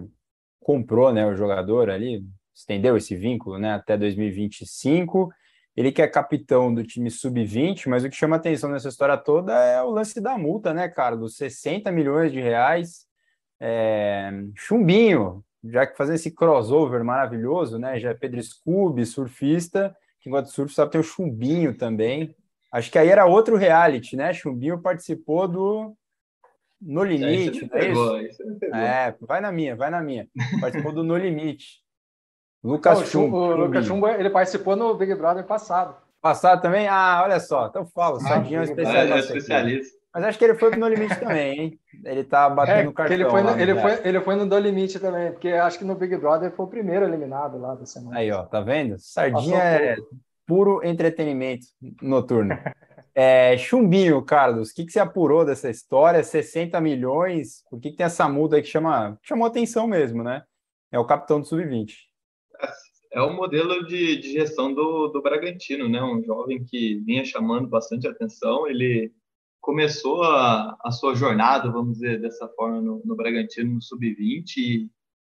comprou, 0.61 1.12
né? 1.12 1.27
O 1.27 1.35
jogador 1.35 1.90
ali, 1.90 2.25
estendeu 2.55 2.96
esse 2.96 3.16
vínculo 3.16 3.59
né, 3.59 3.75
até 3.75 3.96
2025. 3.96 5.31
Ele 5.77 5.92
que 5.92 6.03
é 6.03 6.09
capitão 6.09 6.73
do 6.73 6.83
time 6.83 7.11
sub-20, 7.11 7.88
mas 7.88 8.05
o 8.05 8.11
que 8.11 8.16
chama 8.16 8.37
atenção 8.37 8.70
nessa 8.70 8.88
história 8.88 9.16
toda 9.16 9.53
é 9.53 9.83
o 9.83 9.90
lance 9.90 10.20
da 10.20 10.37
multa, 10.37 10.75
né, 10.75 10.88
cara? 10.88 11.16
Dos 11.16 11.37
60 11.37 11.90
milhões 11.90 12.33
de 12.33 12.40
reais. 12.40 13.07
É... 13.59 14.31
Chumbinho, 14.55 15.44
já 15.64 15.87
que 15.87 15.96
fazendo 15.96 16.16
esse 16.16 16.31
crossover 16.31 17.05
maravilhoso, 17.05 17.79
né? 17.79 17.99
Já 17.99 18.11
é 18.11 18.14
Pedro 18.14 18.42
Scooby, 18.42 19.07
surfista, 19.07 19.96
que 20.20 20.29
enquanto 20.29 20.51
surf 20.51 20.75
sabe 20.75 20.92
tem 20.92 21.01
o 21.01 21.05
Chumbinho 21.05 21.77
também. 21.77 22.35
Acho 22.72 22.90
que 22.90 22.98
aí 22.98 23.09
era 23.09 23.26
outro 23.26 23.56
reality, 23.56 24.16
né? 24.16 24.33
Chumbinho 24.33 24.80
participou 24.80 25.48
do 25.48 25.94
No 26.80 27.02
Limite, 27.02 27.68
é, 27.72 27.88
isso? 27.88 28.16
isso? 28.18 28.42
É, 28.72 29.14
vai 29.20 29.40
na 29.40 29.50
minha, 29.50 29.74
vai 29.74 29.90
na 29.90 30.00
minha. 30.00 30.28
Participou 30.61 30.92
do 30.92 31.02
No 31.02 31.16
Limite. 31.16 31.80
Lucas 32.62 33.00
Não, 33.00 33.06
Chumbo. 33.06 33.37
O 33.37 33.56
Lucas 33.56 33.87
Chumbo, 33.87 34.06
ele 34.09 34.30
participou 34.30 34.76
no 34.76 34.94
Big 34.94 35.14
Brother 35.14 35.44
passado. 35.44 35.96
Passado 36.20 36.61
também? 36.61 36.87
Ah, 36.87 37.22
olha 37.24 37.40
só. 37.40 37.66
Então 37.66 37.87
fala, 37.87 38.16
o 38.16 38.18
ah, 38.18 38.20
Sardinha 38.20 38.61
é 38.61 38.64
especialista. 38.64 39.14
É, 39.14 39.18
especialista. 39.18 40.00
Mas 40.12 40.24
acho 40.24 40.38
que 40.38 40.44
ele 40.44 40.54
foi 40.54 40.76
no 40.76 40.88
limite 40.88 41.18
também, 41.18 41.59
hein? 41.59 41.80
Ele 42.04 42.24
tá 42.24 42.50
batendo 42.50 42.90
é, 42.90 42.92
cartão. 42.92 43.14
Ele 43.14 43.30
foi, 43.30 43.42
no, 43.42 43.61
ele, 43.61 43.74
foi, 43.80 44.00
ele 44.04 44.20
foi 44.20 44.35
no 44.35 44.46
do 44.46 44.59
limite 44.59 44.98
também, 44.98 45.30
porque 45.30 45.48
acho 45.48 45.78
que 45.78 45.85
no 45.85 45.94
Big 45.94 46.16
Brother 46.16 46.48
ele 46.48 46.56
foi 46.56 46.66
o 46.66 46.68
primeiro 46.68 47.06
eliminado 47.06 47.59
lá 47.59 47.74
da 47.74 47.87
semana. 47.87 48.18
Aí, 48.18 48.30
ó, 48.30 48.42
tá 48.42 48.61
vendo? 48.61 48.98
Sardinha 48.98 49.59
é 49.59 49.96
puro 50.50 50.84
entretenimento 50.84 51.66
noturno. 52.02 52.50
É, 53.12 53.58
Chumbinho, 53.58 54.22
Carlos, 54.24 54.70
o 54.70 54.74
que, 54.74 54.86
que 54.86 54.92
você 54.92 55.00
apurou 55.00 55.44
dessa 55.44 55.68
história? 55.68 56.22
60 56.22 56.80
milhões, 56.80 57.64
por 57.68 57.80
que, 57.80 57.90
que 57.90 57.96
tem 57.96 58.06
essa 58.06 58.28
multa 58.28 58.54
aí 58.54 58.62
que 58.62 58.68
chama, 58.68 59.18
chamou 59.20 59.48
atenção 59.48 59.88
mesmo, 59.88 60.22
né? 60.22 60.44
É 60.92 60.98
o 60.98 61.04
capitão 61.04 61.40
do 61.40 61.46
Sub-20. 61.46 61.92
É 63.12 63.20
o 63.20 63.34
modelo 63.34 63.84
de, 63.84 64.16
de 64.20 64.32
gestão 64.32 64.72
do, 64.72 65.08
do 65.08 65.20
Bragantino, 65.20 65.88
né? 65.88 66.00
Um 66.00 66.22
jovem 66.22 66.64
que 66.64 67.00
vinha 67.00 67.24
chamando 67.24 67.68
bastante 67.68 68.06
atenção, 68.06 68.68
ele 68.68 69.12
começou 69.60 70.22
a, 70.22 70.78
a 70.80 70.92
sua 70.92 71.14
jornada, 71.14 71.70
vamos 71.70 71.94
dizer 71.94 72.20
dessa 72.20 72.48
forma, 72.50 72.80
no, 72.80 73.02
no 73.04 73.16
Bragantino, 73.16 73.74
no 73.74 73.82
Sub-20, 73.82 74.56
e, 74.56 74.90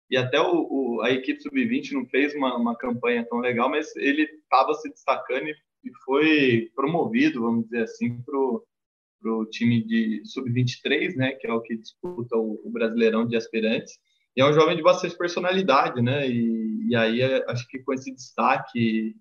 e, 0.10 0.18
até 0.18 0.40
o, 0.42 0.68
o, 0.70 1.02
a 1.02 1.12
equipe 1.12 1.42
Sub-20 1.42 1.92
não 1.92 2.06
fez 2.08 2.34
uma, 2.36 2.56
uma 2.58 2.76
campanha 2.76 3.26
tão 3.30 3.40
legal, 3.40 3.70
mas 3.70 3.96
ele 3.96 4.24
estava 4.24 4.74
se 4.74 4.90
destacando 4.90 5.48
e, 5.48 5.56
e, 5.84 5.92
foi 6.04 6.72
promovido, 6.76 7.42
vamos 7.42 7.66
dizer 7.66 7.84
assim, 7.84 8.22
para 8.22 8.38
o 8.38 9.46
time 9.46 9.84
de 9.84 10.22
Sub-23, 10.26 11.16
né, 11.16 11.32
que 11.34 11.48
é 11.48 11.54
o 11.54 11.62
que 11.62 11.78
disputa 11.78 12.36
o, 12.36 12.62
o, 12.66 12.72
Brasileirão 12.72 13.28
de 13.28 13.36
Aspirantes, 13.36 13.94
e 14.36 14.42
é 14.42 14.46
um 14.46 14.54
jovem 14.54 14.76
de 14.76 14.84
bastante 14.84 15.18
personalidade, 15.18 16.02
né, 16.02 16.28
e, 16.28 16.88
e 16.90 16.96
aí 16.96 17.22
acho 17.48 17.68
que 17.68 17.80
com 17.80 17.94
esse 17.94 18.14
destaque 18.14 19.16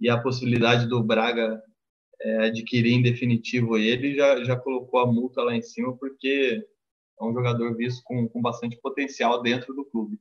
e 0.00 0.10
a 0.10 0.20
possibilidade 0.20 0.88
do 0.88 1.02
Braga 1.02 1.62
é, 2.20 2.46
adquirir 2.46 2.92
em 2.92 3.02
definitivo 3.02 3.76
ele, 3.76 4.14
já, 4.14 4.42
já 4.44 4.56
colocou 4.56 5.00
a 5.00 5.06
multa 5.06 5.42
lá 5.42 5.54
em 5.54 5.62
cima, 5.62 5.96
porque 5.96 6.64
é 7.20 7.24
um 7.24 7.32
jogador 7.32 7.76
visto 7.76 8.02
com, 8.04 8.28
com 8.28 8.42
bastante 8.42 8.76
potencial 8.80 9.42
dentro 9.42 9.74
do 9.74 9.84
clube. 9.84 10.18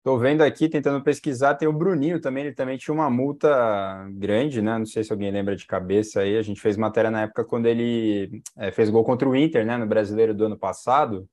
Estou 0.00 0.18
vendo 0.18 0.40
aqui, 0.40 0.66
tentando 0.66 1.04
pesquisar, 1.04 1.56
tem 1.56 1.68
o 1.68 1.72
Bruninho 1.74 2.18
também, 2.18 2.46
ele 2.46 2.54
também 2.54 2.78
tinha 2.78 2.94
uma 2.94 3.10
multa 3.10 4.08
grande, 4.12 4.62
né? 4.62 4.78
Não 4.78 4.86
sei 4.86 5.04
se 5.04 5.12
alguém 5.12 5.30
lembra 5.30 5.54
de 5.54 5.66
cabeça 5.66 6.20
aí. 6.20 6.38
A 6.38 6.42
gente 6.42 6.58
fez 6.58 6.74
matéria 6.74 7.10
na 7.10 7.24
época 7.24 7.44
quando 7.44 7.66
ele 7.66 8.42
é, 8.56 8.72
fez 8.72 8.88
gol 8.88 9.04
contra 9.04 9.28
o 9.28 9.36
Inter, 9.36 9.66
né? 9.66 9.76
No 9.76 9.86
brasileiro 9.86 10.32
do 10.32 10.46
ano 10.46 10.58
passado. 10.58 11.28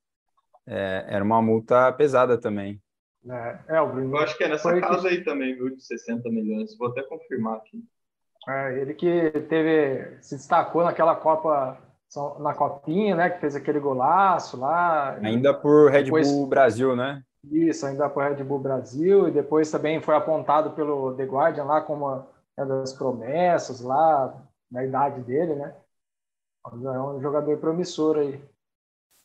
É, 0.67 1.05
era 1.07 1.23
uma 1.23 1.41
multa 1.41 1.93
pesada 1.93 2.37
também. 2.37 2.81
É, 3.29 3.59
é 3.77 3.81
o 3.81 3.87
Bruninho. 3.87 4.17
Eu 4.17 4.19
acho 4.19 4.37
que 4.37 4.43
é 4.43 4.49
nessa 4.49 4.77
casa 4.81 5.07
que... 5.07 5.15
aí 5.15 5.23
também, 5.23 5.55
viu? 5.55 5.73
De 5.73 5.81
60 5.81 6.29
milhões. 6.29 6.77
Vou 6.77 6.89
até 6.89 7.01
confirmar 7.03 7.55
aqui. 7.55 7.81
É, 8.49 8.81
ele 8.81 8.93
que 8.93 9.31
teve, 9.47 10.17
se 10.19 10.35
destacou 10.35 10.83
naquela 10.83 11.15
Copa, 11.15 11.77
na 12.37 12.53
Copinha, 12.53 13.15
né? 13.15 13.29
Que 13.29 13.39
fez 13.39 13.55
aquele 13.55 13.79
golaço 13.79 14.59
lá. 14.59 15.17
Ainda 15.23 15.53
por 15.53 15.89
Red 15.89 16.03
depois, 16.03 16.29
Bull 16.29 16.47
Brasil, 16.47 16.97
né? 16.97 17.23
Isso, 17.51 17.85
ainda 17.85 18.09
por 18.09 18.23
Red 18.23 18.43
Bull 18.43 18.59
Brasil. 18.59 19.27
E 19.27 19.31
depois 19.31 19.71
também 19.71 20.01
foi 20.01 20.15
apontado 20.15 20.71
pelo 20.71 21.15
The 21.15 21.23
Guardian 21.23 21.65
lá 21.65 21.81
como 21.81 22.05
uma 22.05 22.27
das 22.65 22.93
promessas 22.93 23.81
lá, 23.81 24.43
na 24.71 24.83
idade 24.83 25.21
dele, 25.21 25.55
né? 25.55 25.75
É 26.65 26.99
um 26.99 27.21
jogador 27.21 27.57
promissor 27.57 28.17
aí. 28.17 28.41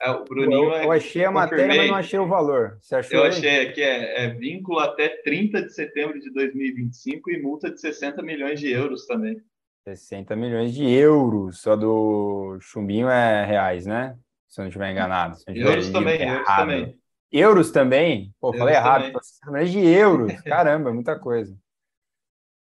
É, 0.01 0.11
o 0.11 0.25
Bruninho 0.25 0.65
eu, 0.65 0.75
é, 0.75 0.85
eu 0.85 0.93
achei 0.93 1.25
a 1.25 1.31
matéria, 1.31 1.67
mas 1.67 1.89
não 1.89 1.97
achei 1.97 2.19
o 2.19 2.27
valor. 2.27 2.77
Você 2.81 2.97
achou? 2.97 3.21
Eu 3.21 3.25
achei 3.25 3.73
que 3.73 3.81
é, 3.81 4.25
é, 4.25 4.29
vínculo 4.29 4.81
até 4.81 5.09
30 5.09 5.63
de 5.63 5.73
setembro 5.73 6.21
de 6.21 6.33
2025 6.33 7.31
e 7.31 7.41
multa 7.41 7.71
de 7.71 7.81
60 7.81 8.21
milhões 8.23 8.59
de 8.59 8.71
euros 8.71 9.07
também. 9.07 9.41
60 9.85 10.35
milhões 10.35 10.75
de 10.75 10.89
euros. 10.89 11.61
Só 11.61 11.77
do 11.77 12.59
Chumbinho 12.61 13.09
é 13.09 13.45
reais, 13.45 13.87
né? 13.87 14.17
Se 14.49 14.61
eu 14.61 14.65
não 14.65 14.69
estiver 14.69 14.91
enganado. 14.91 15.37
euros 15.49 15.91
também, 15.91 16.21
euros 16.21 16.47
também. 16.47 17.02
Euros 17.33 17.71
também? 17.71 18.35
Pô, 18.39 18.49
euros 18.49 18.59
falei 18.59 18.75
errado. 18.75 19.05
60 19.05 19.51
milhões 19.51 19.73
de 19.73 19.81
euros. 19.81 20.41
Caramba, 20.43 20.91
é 20.91 20.93
muita 20.93 21.19
coisa. 21.19 21.57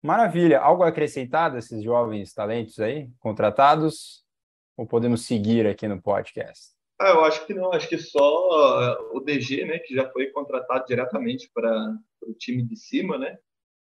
Maravilha. 0.02 0.60
Algo 0.60 0.82
a 0.82 0.88
acrescentar 0.88 1.50
desses 1.50 1.82
jovens 1.82 2.34
talentos 2.34 2.78
aí, 2.78 3.08
contratados? 3.18 4.22
Ou 4.76 4.86
podemos 4.86 5.24
seguir 5.24 5.66
aqui 5.66 5.88
no 5.88 6.00
podcast? 6.00 6.74
Ah, 7.00 7.10
eu 7.10 7.24
acho 7.24 7.46
que 7.46 7.54
não, 7.54 7.72
acho 7.72 7.88
que 7.88 7.96
só 7.96 8.82
eh, 8.82 8.98
o 9.12 9.20
DG, 9.20 9.64
né, 9.64 9.78
que 9.78 9.94
já 9.94 10.10
foi 10.10 10.26
contratado 10.26 10.84
diretamente 10.86 11.50
para 11.54 11.96
o 12.22 12.34
time 12.34 12.62
de 12.62 12.76
cima, 12.76 13.16
né? 13.16 13.38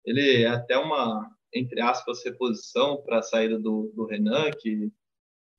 Ele 0.03 0.43
é 0.43 0.47
até 0.47 0.75
uma, 0.77 1.29
entre 1.53 1.79
aspas, 1.79 2.23
reposição 2.25 3.03
para 3.03 3.19
a 3.19 3.21
saída 3.21 3.59
do, 3.59 3.91
do 3.95 4.05
Renan, 4.05 4.49
que, 4.59 4.91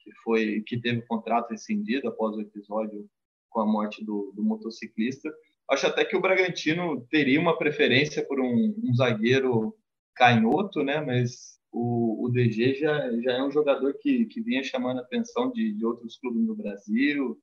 que 0.00 0.12
foi 0.24 0.62
que 0.66 0.80
teve 0.80 0.98
o 0.98 1.06
contrato 1.06 1.50
rescindido 1.50 2.08
após 2.08 2.36
o 2.36 2.40
episódio 2.40 3.08
com 3.54 3.60
a 3.60 3.66
morte 3.66 4.04
do, 4.04 4.32
do 4.34 4.42
motociclista. 4.42 5.32
Acho 5.70 5.86
até 5.86 6.04
que 6.04 6.16
o 6.16 6.20
Bragantino 6.20 7.06
teria 7.08 7.40
uma 7.40 7.56
preferência 7.56 8.26
por 8.26 8.40
um, 8.40 8.74
um 8.82 8.94
zagueiro 8.94 9.74
canhoto, 10.14 10.82
né? 10.82 11.00
Mas 11.00 11.58
o, 11.72 12.26
o 12.26 12.28
DG 12.30 12.74
já, 12.74 13.10
já 13.20 13.32
é 13.34 13.42
um 13.42 13.50
jogador 13.50 13.94
que, 14.00 14.26
que 14.26 14.42
vinha 14.42 14.62
chamando 14.62 14.98
a 14.98 15.02
atenção 15.02 15.52
de, 15.52 15.72
de 15.72 15.86
outros 15.86 16.18
clubes 16.18 16.44
no 16.44 16.56
Brasil. 16.56 17.38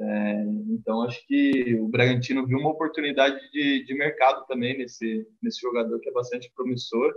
É, 0.00 0.44
então, 0.70 1.02
acho 1.02 1.24
que 1.26 1.78
o 1.80 1.88
Bragantino 1.88 2.46
viu 2.46 2.58
uma 2.58 2.70
oportunidade 2.70 3.38
de, 3.52 3.84
de 3.84 3.94
mercado 3.94 4.44
também 4.46 4.76
nesse, 4.76 5.26
nesse 5.40 5.60
jogador 5.60 6.00
que 6.00 6.08
é 6.08 6.12
bastante 6.12 6.50
promissor. 6.54 7.12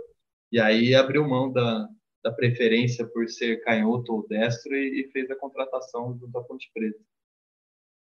E 0.52 0.60
aí 0.60 0.94
abriu 0.94 1.28
mão 1.28 1.52
da, 1.52 1.88
da 2.22 2.30
preferência 2.30 3.04
por 3.06 3.28
ser 3.28 3.60
canhoto 3.62 4.12
ou 4.12 4.26
destro 4.28 4.74
e, 4.74 5.00
e 5.00 5.10
fez 5.10 5.28
a 5.30 5.36
contratação 5.36 6.16
junto 6.18 6.38
à 6.38 6.44
Ponte 6.44 6.70
Preta. 6.72 7.00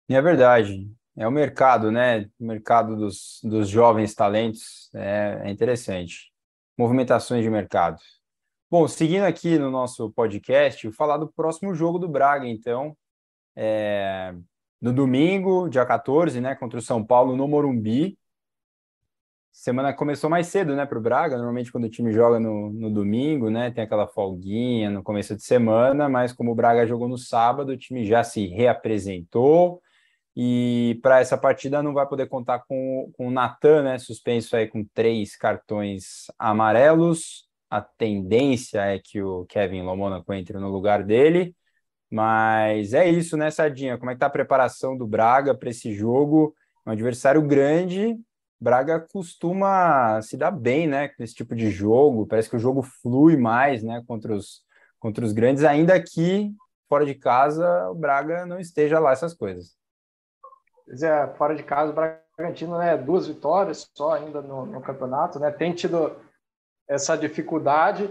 E 0.10 0.16
é 0.16 0.22
verdade. 0.22 0.92
É 1.16 1.28
o 1.28 1.32
mercado, 1.32 1.92
né? 1.92 2.28
O 2.40 2.46
mercado 2.46 2.96
dos, 2.96 3.40
dos 3.44 3.70
jovens 3.70 4.16
talentos 4.16 4.90
é, 4.96 5.44
é 5.46 5.52
interessante. 5.52 6.32
Movimentações 6.76 7.44
de 7.44 7.50
mercado. 7.50 8.00
Bom, 8.72 8.88
seguindo 8.88 9.24
aqui 9.24 9.60
no 9.60 9.70
nosso 9.70 10.12
podcast, 10.12 10.88
vou 10.88 10.96
falar 10.96 11.18
do 11.18 11.32
próximo 11.32 11.76
jogo 11.76 12.00
do 12.00 12.10
Braga, 12.10 12.48
então. 12.48 12.98
É, 13.56 14.34
no 14.82 14.92
domingo, 14.92 15.70
dia 15.70 15.86
14, 15.86 16.42
né, 16.42 16.56
contra 16.56 16.80
o 16.80 16.82
São 16.82 17.06
Paulo 17.06 17.36
no 17.36 17.48
Morumbi. 17.48 18.18
Semana 19.52 19.94
começou 19.94 20.30
mais 20.30 20.48
cedo, 20.48 20.76
né, 20.76 20.88
para 20.88 20.98
o 20.98 21.02
Braga. 21.02 21.38
Normalmente, 21.38 21.72
quando 21.72 21.84
o 21.84 21.90
time 21.90 22.12
joga 22.12 22.40
no, 22.40 22.72
no 22.72 22.90
domingo, 22.90 23.52
né, 23.52 23.70
tem 23.70 23.84
aquela 23.84 24.08
folguinha 24.08 24.90
no 24.90 25.04
começo 25.04 25.36
de 25.36 25.44
semana, 25.44 26.10
mas 26.10 26.34
como 26.34 26.52
o 26.52 26.56
Braga 26.56 26.88
jogou 26.88 27.08
no 27.08 27.18
sábado, 27.18 27.74
o 27.74 27.78
time 27.78 28.06
já 28.06 28.24
se 28.24 28.48
reapresentou. 28.48 29.84
E 30.42 31.00
para 31.02 31.20
essa 31.20 31.38
partida 31.38 31.84
não 31.84 31.94
vai 31.94 32.08
poder 32.08 32.28
contar 32.28 32.60
com, 32.60 33.12
com 33.18 33.28
o 33.28 33.32
Natan, 33.32 33.84
né, 33.84 33.98
suspenso 33.98 34.56
aí 34.56 34.68
com 34.68 34.86
três 34.86 35.36
cartões 35.36 36.28
amarelos 36.40 37.50
a 37.70 37.82
tendência 37.82 38.82
é 38.82 39.00
que 39.00 39.22
o 39.22 39.46
Kevin 39.46 39.84
Lomonaco 39.84 40.34
entre 40.34 40.58
no 40.58 40.70
lugar 40.70 41.04
dele. 41.04 41.56
Mas 42.12 42.94
é 42.94 43.08
isso, 43.10 43.38
né, 43.38 43.52
Sardinha? 43.52 43.98
Como 43.98 44.10
é 44.10 44.16
que 44.16 44.20
tá 44.20 44.26
a 44.28 44.32
preparação 44.32 44.98
do 44.98 45.08
Braga 45.08 45.56
para 45.56 45.70
esse 45.70 45.94
jogo? 45.94 46.56
É 46.86 46.90
um 46.90 46.94
adversário 46.94 47.42
grande. 47.44 48.18
Braga 48.60 49.00
costuma 49.00 50.22
se 50.22 50.36
dar 50.36 50.52
bem, 50.52 50.88
né, 50.88 51.10
com 51.10 51.24
esse 51.24 51.36
tipo 51.36 51.56
de 51.56 51.70
jogo. 51.70 52.28
Parece 52.28 52.50
que 52.50 52.56
o 52.56 52.60
jogo 52.60 52.82
flui 52.82 53.38
mais, 53.38 53.84
né, 53.84 54.04
contra 54.08 54.34
os, 54.34 54.64
contra 55.00 55.24
os 55.24 55.32
grandes, 55.32 55.64
ainda 55.64 56.02
que 56.02 56.52
fora 56.90 57.06
de 57.06 57.14
casa 57.14 57.90
o 57.90 57.96
Braga 57.96 58.46
não 58.46 58.60
esteja 58.60 59.00
lá 59.00 59.12
essas 59.12 59.34
coisas. 59.34 59.79
Fora 61.38 61.56
de 61.56 61.64
casa 61.64 61.92
o 61.92 61.96
Bragantino, 61.96 62.78
né, 62.78 62.98
duas 62.98 63.28
vitórias 63.28 63.90
só 63.96 64.14
ainda 64.14 64.42
no, 64.42 64.66
no 64.66 64.82
campeonato, 64.82 65.40
né, 65.40 65.52
tem 65.52 65.74
tido 65.74 66.16
essa 66.88 67.16
dificuldade. 67.16 68.10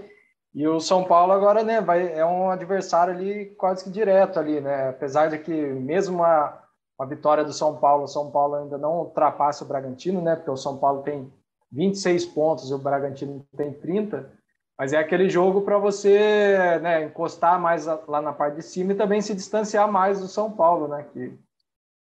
E 0.54 0.66
o 0.66 0.80
São 0.80 1.04
Paulo 1.04 1.32
agora, 1.32 1.62
né, 1.62 1.80
vai, 1.80 2.12
é 2.12 2.24
um 2.24 2.50
adversário 2.50 3.12
ali 3.12 3.46
quase 3.56 3.84
que 3.84 3.90
direto 3.90 4.38
ali, 4.38 4.60
né? 4.60 4.88
Apesar 4.88 5.28
de 5.28 5.38
que 5.38 5.52
mesmo 5.52 6.24
a, 6.24 6.62
a 6.98 7.04
vitória 7.04 7.44
do 7.44 7.52
São 7.52 7.76
Paulo, 7.76 8.04
o 8.04 8.08
São 8.08 8.30
Paulo 8.30 8.54
ainda 8.54 8.78
não 8.78 8.98
ultrapassa 9.00 9.64
o 9.64 9.68
Bragantino, 9.68 10.22
né? 10.22 10.36
Porque 10.36 10.50
o 10.50 10.56
São 10.56 10.78
Paulo 10.78 11.02
tem 11.02 11.30
26 11.70 12.26
pontos 12.26 12.70
e 12.70 12.74
o 12.74 12.78
Bragantino 12.78 13.44
tem 13.56 13.72
30. 13.72 14.32
Mas 14.78 14.92
é 14.92 14.96
aquele 14.96 15.28
jogo 15.28 15.62
para 15.62 15.76
você 15.76 16.78
né, 16.80 17.04
encostar 17.04 17.60
mais 17.60 17.86
lá 17.86 18.22
na 18.22 18.32
parte 18.32 18.56
de 18.56 18.62
cima 18.62 18.92
e 18.92 18.96
também 18.96 19.20
se 19.20 19.34
distanciar 19.34 19.90
mais 19.90 20.20
do 20.20 20.28
São 20.28 20.50
Paulo, 20.50 20.88
né? 20.88 21.04
Que, 21.12 21.38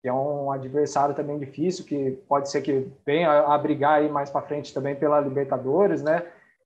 que 0.04 0.10
é 0.10 0.13
um 0.13 0.52
adversário 0.52 1.16
também 1.16 1.39
difícil, 1.39 1.86
que 1.86 2.12
pode 2.28 2.52
ser 2.52 2.62
que 2.62 2.92
venha 3.06 3.32
a 3.32 3.58
brigar 3.58 4.02
aí 4.02 4.10
mais 4.10 4.30
para 4.30 4.42
frente 4.42 4.74
também 4.74 4.96
pela 4.96 5.20
Libertadores, 5.20 6.04
né? 6.04 6.22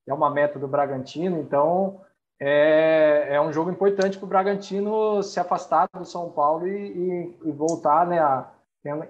é 0.08 0.14
uma 0.14 0.30
meta 0.30 0.58
do 0.58 0.68
Bragantino, 0.68 1.40
então 1.40 2.02
é, 2.40 3.28
é 3.32 3.42
um 3.42 3.52
jogo 3.52 3.70
importante 3.70 4.18
para 4.18 4.26
o 4.26 4.30
Bragantino 4.30 5.22
se 5.22 5.40
afastar 5.40 5.90
do 5.94 6.06
São 6.06 6.32
Paulo 6.32 6.68
e, 6.68 6.72
e, 6.72 7.38
e, 7.46 7.52
voltar, 7.52 8.08
né, 8.08 8.20
a, 8.20 8.50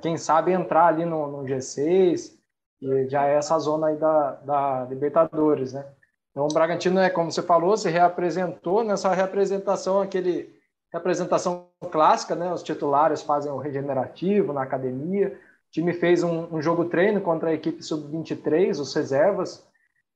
quem 0.02 0.18
sabe 0.18 0.52
entrar 0.52 0.88
ali 0.88 1.06
no, 1.06 1.28
no, 1.28 1.44
G6, 1.44 2.36
e 2.82 3.10
já 3.10 3.28
é 3.28 3.36
essa 3.36 3.58
zona 3.60 3.88
aí 3.88 3.96
da, 3.96 4.32
da 4.32 4.86
Libertadores, 4.86 5.74
né? 5.74 5.86
Então 6.32 6.46
o 6.46 6.54
Bragantino, 6.54 7.00
é 7.00 7.10
como 7.10 7.32
você 7.32 7.42
falou, 7.42 7.76
se 7.78 7.90
reapresentou 7.90 8.84
nessa 8.84 9.14
reapresentação, 9.14 10.02
aquele, 10.02 10.56
apresentação 10.94 11.67
clássica, 11.86 12.36
né? 12.36 12.52
Os 12.52 12.64
titulares 12.64 13.22
fazem 13.22 13.52
o 13.52 13.58
regenerativo 13.58 14.54
na 14.54 14.64
academia. 14.64 15.30
O 15.30 15.72
time 15.72 15.94
fez 15.94 16.24
um, 16.24 16.56
um 16.56 16.62
jogo 16.62 16.86
treino 16.86 17.22
contra 17.22 17.50
a 17.50 17.54
equipe 17.54 17.84
sub-23, 17.84 18.80
os 18.80 18.94
reservas. 18.94 19.66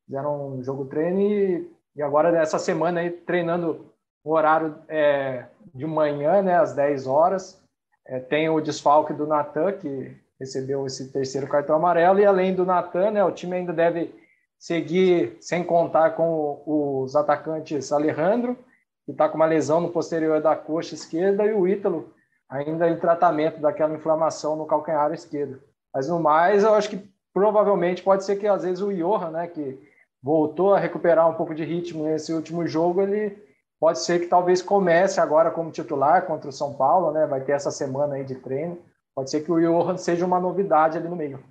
Fizeram 0.06 0.56
um 0.56 0.64
jogo 0.64 0.86
treino 0.86 1.20
e, 1.22 1.72
e 1.96 2.02
agora, 2.02 2.32
nessa 2.32 2.58
semana, 2.58 3.02
aí, 3.02 3.12
treinando 3.12 3.92
o 4.24 4.34
horário 4.34 4.76
é, 4.88 5.46
de 5.74 5.86
manhã, 5.86 6.42
né, 6.42 6.58
às 6.58 6.74
10 6.74 7.08
horas. 7.08 7.62
É, 8.06 8.20
tem 8.20 8.50
o 8.50 8.60
desfalque 8.60 9.14
do 9.14 9.28
Natan, 9.28 9.74
que 9.74 10.18
recebeu 10.40 10.86
esse 10.88 11.12
terceiro 11.12 11.48
cartão 11.48 11.76
amarelo, 11.76 12.20
e 12.20 12.26
além 12.26 12.54
do 12.56 12.66
Natan, 12.66 13.12
né, 13.12 13.24
o 13.24 13.32
time 13.32 13.58
ainda 13.58 13.72
deve 13.72 14.14
seguir 14.58 15.38
sem 15.40 15.64
contar 15.64 16.12
com 16.12 16.62
os 16.66 17.16
atacantes 17.16 17.92
Alejandro, 17.92 18.58
que 19.06 19.12
está 19.12 19.28
com 19.28 19.36
uma 19.36 19.46
lesão 19.46 19.82
no 19.82 19.90
posterior 19.90 20.42
da 20.42 20.56
coxa 20.56 20.96
esquerda, 20.96 21.46
e 21.46 21.54
o 21.54 21.68
Ítalo, 21.68 22.14
ainda 22.50 22.90
em 22.90 22.98
tratamento 22.98 23.60
daquela 23.60 23.96
inflamação 23.96 24.56
no 24.56 24.66
calcanhar 24.66 25.14
esquerdo. 25.14 25.62
Mas 25.94 26.08
no 26.08 26.20
mais, 26.20 26.64
eu 26.64 26.74
acho 26.74 26.90
que 26.90 27.12
provavelmente 27.34 28.04
pode 28.04 28.24
ser 28.24 28.36
que 28.38 28.48
às 28.48 28.64
vezes 28.64 28.82
o 28.82 28.94
Johan, 28.94 29.32
né, 29.32 29.48
que 29.48 29.80
voltou 30.22 30.74
a 30.74 30.80
recuperar 30.80 31.30
um 31.30 31.34
pouco 31.34 31.56
de 31.56 31.64
ritmo 31.64 32.04
nesse 32.04 32.34
último 32.34 32.68
jogo, 32.68 33.02
ele 33.02 33.38
pode 33.80 34.00
ser 34.00 34.20
que 34.20 34.28
talvez 34.28 34.62
comece 34.62 35.20
agora 35.20 35.50
como 35.50 35.72
titular 35.72 36.26
contra 36.26 36.50
o 36.50 36.54
São 36.54 36.74
Paulo, 36.74 37.12
né? 37.12 37.26
Vai 37.26 37.42
ter 37.42 37.54
essa 37.54 37.72
semana 37.72 38.16
aí 38.16 38.24
de 38.24 38.36
treino. 38.36 38.78
Pode 39.16 39.32
ser 39.32 39.42
que 39.42 39.52
o 39.52 39.60
Johan 39.60 39.98
seja 39.98 40.26
uma 40.26 40.40
novidade 40.40 40.98
ali 40.98 41.08
no 41.08 41.16
meio. 41.16 41.44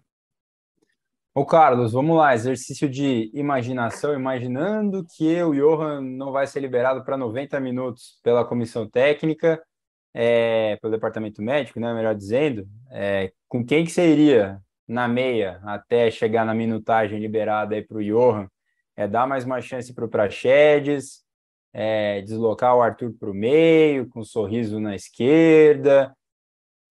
Ô 1.33 1.47
Carlos, 1.47 1.93
vamos 1.93 2.17
lá, 2.17 2.35
exercício 2.35 2.89
de 2.89 3.31
imaginação, 3.33 4.13
imaginando 4.15 5.07
que 5.17 5.41
o 5.45 5.53
Johan 5.53 6.01
não 6.01 6.33
vai 6.33 6.45
ser 6.45 6.59
liberado 6.59 7.05
para 7.05 7.17
90 7.17 7.61
minutos 7.61 8.19
pela 8.25 8.45
comissão 8.45 8.89
técnica, 8.89 9.63
é, 10.13 10.77
pelo 10.83 10.93
departamento 10.93 11.41
médico, 11.41 11.79
né, 11.79 11.95
melhor 11.95 12.17
dizendo, 12.17 12.67
é, 12.91 13.33
com 13.47 13.65
quem 13.65 13.85
que 13.85 13.93
seria 13.93 14.61
na 14.89 15.07
meia 15.07 15.61
até 15.65 16.11
chegar 16.11 16.45
na 16.45 16.53
minutagem 16.53 17.21
liberada 17.21 17.77
aí 17.77 17.83
para 17.87 17.99
o 17.99 18.03
Johan? 18.05 18.49
É 18.97 19.07
dar 19.07 19.25
mais 19.25 19.45
uma 19.45 19.61
chance 19.61 19.95
para 19.95 20.05
o 20.05 20.09
Praxedes, 20.09 21.23
é, 21.73 22.23
deslocar 22.23 22.77
o 22.77 22.83
Arthur 22.83 23.13
para 23.19 23.31
o 23.31 23.35
meio, 23.35 24.09
com 24.09 24.21
um 24.21 24.25
sorriso 24.25 24.81
na 24.81 24.97
esquerda, 24.97 26.13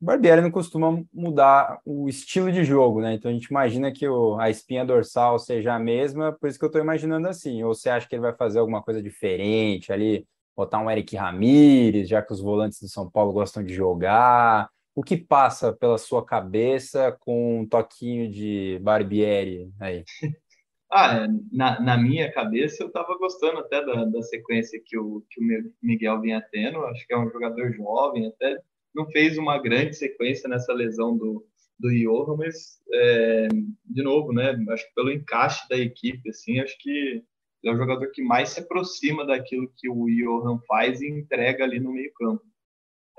o 0.02 0.06
Barbieri 0.06 0.42
não 0.42 0.52
costuma 0.52 1.04
mudar 1.14 1.82
o 1.86 2.08
estilo 2.08 2.52
de 2.52 2.64
jogo, 2.64 3.02
né? 3.02 3.14
Então 3.14 3.30
a 3.30 3.34
gente 3.34 3.46
imagina 3.46 3.92
que 3.92 4.08
o, 4.08 4.40
a 4.40 4.50
espinha 4.50 4.86
dorsal 4.86 5.38
seja 5.38 5.76
a 5.76 5.80
mesma, 5.80 6.32
por 6.32 6.48
isso 6.48 6.58
que 6.58 6.64
eu 6.64 6.68
estou 6.68 6.82
imaginando 6.82 7.28
assim. 7.28 7.62
Ou 7.64 7.76
você 7.76 7.90
acha 7.90 8.08
que 8.08 8.16
ele 8.16 8.22
vai 8.22 8.34
fazer 8.34 8.60
alguma 8.60 8.82
coisa 8.82 9.02
diferente 9.02 9.92
ali, 9.92 10.26
botar 10.56 10.80
um 10.80 10.90
Eric 10.90 11.16
Ramírez, 11.18 12.08
já 12.08 12.22
que 12.22 12.32
os 12.32 12.40
volantes 12.40 12.80
do 12.80 12.88
São 12.88 13.10
Paulo 13.10 13.34
gostam 13.34 13.62
de 13.62 13.74
jogar? 13.74 14.70
O 14.96 15.04
que 15.04 15.18
passa 15.18 15.74
pela 15.74 15.98
sua 15.98 16.26
cabeça 16.26 17.16
com 17.20 17.62
um 17.62 17.68
toquinho 17.68 18.30
de 18.32 18.80
Barbieri 18.82 19.72
aí? 19.80 20.04
Ah, 20.92 21.28
na, 21.52 21.80
na 21.80 21.98
minha 21.98 22.32
cabeça 22.32 22.82
eu 22.82 22.88
estava 22.88 23.16
gostando 23.20 23.60
até 23.60 23.86
da, 23.86 24.06
da 24.06 24.24
sequência 24.24 24.82
que 24.84 24.98
o, 24.98 25.24
que 25.30 25.40
o 25.40 25.72
Miguel 25.84 26.20
vinha 26.20 26.44
tendo. 26.52 26.84
Acho 26.86 27.06
que 27.06 27.14
é 27.14 27.18
um 27.18 27.30
jogador 27.30 27.72
jovem, 27.74 28.26
até 28.26 28.58
não 28.94 29.10
fez 29.10 29.38
uma 29.38 29.62
grande 29.62 29.96
sequência 29.96 30.50
nessa 30.50 30.74
lesão 30.74 31.18
do, 31.18 31.46
do 31.80 31.90
Johan, 31.90 32.36
mas, 32.38 32.82
é, 32.94 33.48
de 33.86 34.04
novo, 34.04 34.34
né, 34.34 34.58
acho 34.70 34.88
que 34.88 34.94
pelo 34.94 35.12
encaixe 35.12 35.68
da 35.70 35.78
equipe, 35.78 36.30
assim, 36.30 36.60
acho 36.60 36.78
que 36.80 37.24
é 37.66 37.72
o 37.72 37.78
jogador 37.78 38.10
que 38.12 38.22
mais 38.22 38.50
se 38.50 38.60
aproxima 38.62 39.26
daquilo 39.26 39.72
que 39.78 39.90
o 39.90 40.06
Johan 40.08 40.60
faz 40.68 41.02
e 41.02 41.10
entrega 41.10 41.64
ali 41.64 41.80
no 41.80 41.92
meio 41.92 42.12
campo. 42.14 42.44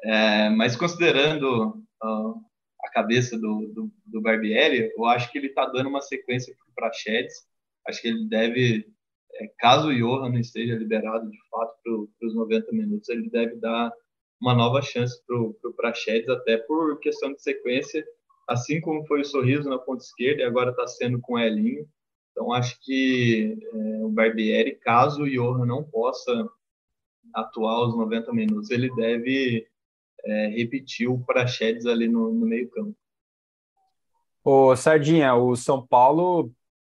É, 0.03 0.49
mas 0.51 0.77
considerando 0.77 1.85
uh, 2.03 2.35
a 2.83 2.91
cabeça 2.93 3.39
do, 3.39 3.71
do, 3.75 3.93
do, 4.07 4.21
Barbieri, 4.23 4.91
eu 4.97 5.05
acho 5.05 5.31
que 5.31 5.37
ele 5.37 5.49
está 5.49 5.67
dando 5.67 5.89
uma 5.91 6.01
sequência 6.01 6.55
para 6.57 6.71
o 6.71 6.75
Prachedes. 6.75 7.35
Acho 7.87 8.01
que 8.01 8.09
ele 8.09 8.27
deve, 8.27 8.87
é, 9.35 9.47
caso 9.59 9.89
o 9.89 9.95
Johan 9.95 10.31
não 10.31 10.39
esteja 10.39 10.75
liberado 10.75 11.31
de 11.31 11.39
fato 11.51 11.75
para 11.85 12.29
os 12.29 12.35
90 12.35 12.73
minutos, 12.73 13.09
ele 13.11 13.29
deve 13.29 13.57
dar 13.57 13.93
uma 14.41 14.55
nova 14.55 14.81
chance 14.81 15.21
para 15.27 15.37
o 15.37 15.75
Prachedes, 15.77 16.29
até 16.29 16.57
por 16.57 16.99
questão 16.99 17.33
de 17.33 17.43
sequência, 17.43 18.05
assim 18.49 18.81
como 18.81 19.07
foi 19.07 19.21
o 19.21 19.25
Sorriso 19.25 19.69
na 19.69 19.79
ponta 19.79 20.03
esquerda 20.03 20.43
e 20.43 20.45
agora 20.45 20.71
está 20.71 20.87
sendo 20.87 21.21
com 21.21 21.35
o 21.35 21.39
Elinho. 21.39 21.87
Então, 22.33 22.53
acho 22.53 22.81
que 22.81 23.59
é, 23.73 24.05
o 24.05 24.09
Barbieri, 24.09 24.77
caso 24.77 25.23
o 25.23 25.31
Johan 25.31 25.67
não 25.67 25.85
possa 25.85 26.49
atuar 27.35 27.87
os 27.87 27.97
90 27.97 28.33
minutos, 28.33 28.71
ele 28.71 28.93
deve 28.95 29.69
é, 30.25 30.47
repetir 30.49 31.09
o 31.09 31.19
Prachedes 31.19 31.87
ali 31.87 32.09
no, 32.09 32.33
no 32.33 32.47
meio 32.47 32.71
campo. 32.71 32.97
Ô, 34.43 34.75
Sardinha, 34.75 35.35
o 35.35 35.55
São 35.55 35.87
Paulo 35.87 36.51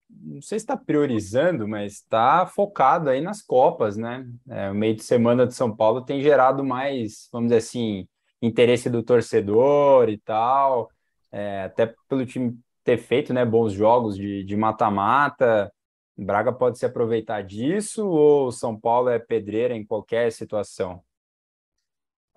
não 0.09 0.41
sei 0.41 0.59
se 0.59 0.63
está 0.63 0.75
priorizando, 0.75 1.67
mas 1.67 1.93
está 1.93 2.45
focado 2.45 3.09
aí 3.09 3.21
nas 3.21 3.41
Copas, 3.41 3.95
né? 3.95 4.27
É, 4.49 4.69
o 4.71 4.75
meio 4.75 4.95
de 4.95 5.03
semana 5.03 5.45
de 5.45 5.53
São 5.53 5.75
Paulo 5.75 6.03
tem 6.03 6.21
gerado 6.21 6.63
mais, 6.63 7.29
vamos 7.31 7.49
dizer 7.49 7.59
assim, 7.59 8.07
interesse 8.41 8.89
do 8.89 9.03
torcedor 9.03 10.09
e 10.09 10.17
tal, 10.17 10.89
é, 11.31 11.63
até 11.63 11.93
pelo 12.07 12.25
time 12.25 12.57
ter 12.83 12.97
feito 12.97 13.33
né, 13.33 13.45
bons 13.45 13.73
jogos 13.73 14.15
de 14.17 14.57
mata-mata. 14.57 15.71
Braga 16.17 16.51
pode 16.51 16.77
se 16.77 16.85
aproveitar 16.85 17.43
disso 17.43 18.07
ou 18.07 18.51
São 18.51 18.77
Paulo 18.77 19.09
é 19.09 19.19
pedreira 19.19 19.75
em 19.75 19.85
qualquer 19.85 20.31
situação? 20.31 21.01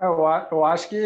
É, 0.01 0.07
eu, 0.07 0.19
eu 0.51 0.65
acho 0.65 0.89
que, 0.89 1.01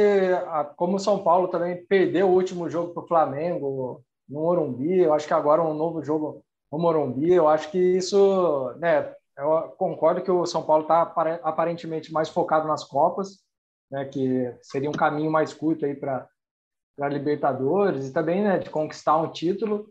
como 0.76 0.96
o 0.96 1.00
São 1.00 1.22
Paulo 1.22 1.48
também 1.48 1.84
perdeu 1.86 2.28
o 2.28 2.34
último 2.34 2.68
jogo 2.68 2.92
para 2.92 3.02
o 3.02 3.06
Flamengo 3.06 4.02
no 4.28 4.40
Morumbi, 4.40 4.98
eu 4.98 5.14
acho 5.14 5.26
que 5.26 5.34
agora 5.34 5.62
um 5.62 5.74
novo 5.74 6.02
jogo 6.02 6.44
o 6.76 6.80
Morumbi. 6.80 7.32
Eu 7.32 7.48
acho 7.48 7.70
que 7.70 7.78
isso, 7.78 8.74
né, 8.78 9.12
eu 9.36 9.74
concordo 9.78 10.22
que 10.22 10.30
o 10.30 10.46
São 10.46 10.62
Paulo 10.62 10.82
está 10.82 11.02
aparentemente 11.42 12.12
mais 12.12 12.28
focado 12.28 12.68
nas 12.68 12.84
Copas, 12.84 13.40
né, 13.90 14.04
que 14.04 14.54
seria 14.62 14.90
um 14.90 14.94
caminho 14.94 15.30
mais 15.30 15.52
curto 15.52 15.84
aí 15.84 15.94
para 15.94 16.28
para 16.96 17.10
Libertadores 17.10 18.08
e 18.08 18.12
também, 18.12 18.42
né, 18.42 18.58
de 18.58 18.70
conquistar 18.70 19.18
um 19.18 19.30
título. 19.30 19.86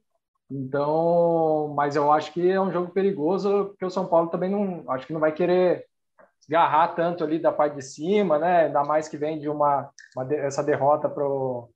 Então, 0.49 1.73
mas 1.75 1.95
eu 1.95 2.11
acho 2.11 2.33
que 2.33 2.49
é 2.49 2.59
um 2.59 2.71
jogo 2.71 2.91
perigoso 2.91 3.65
porque 3.65 3.85
o 3.85 3.89
São 3.89 4.07
Paulo 4.07 4.29
também 4.29 4.49
não, 4.49 4.83
acho 4.91 5.05
que 5.07 5.13
não 5.13 5.19
vai 5.19 5.31
querer 5.31 5.85
agarrar 6.47 6.89
tanto 6.89 7.23
ali 7.23 7.39
da 7.39 7.51
parte 7.51 7.75
de 7.75 7.81
cima, 7.81 8.37
né? 8.37 8.65
Ainda 8.65 8.83
mais 8.83 9.07
que 9.07 9.17
vem 9.17 9.39
de 9.39 9.49
uma, 9.49 9.89
uma 10.15 10.33
essa 10.33 10.63
derrota 10.63 11.09
para 11.09 11.27
o 11.27 11.69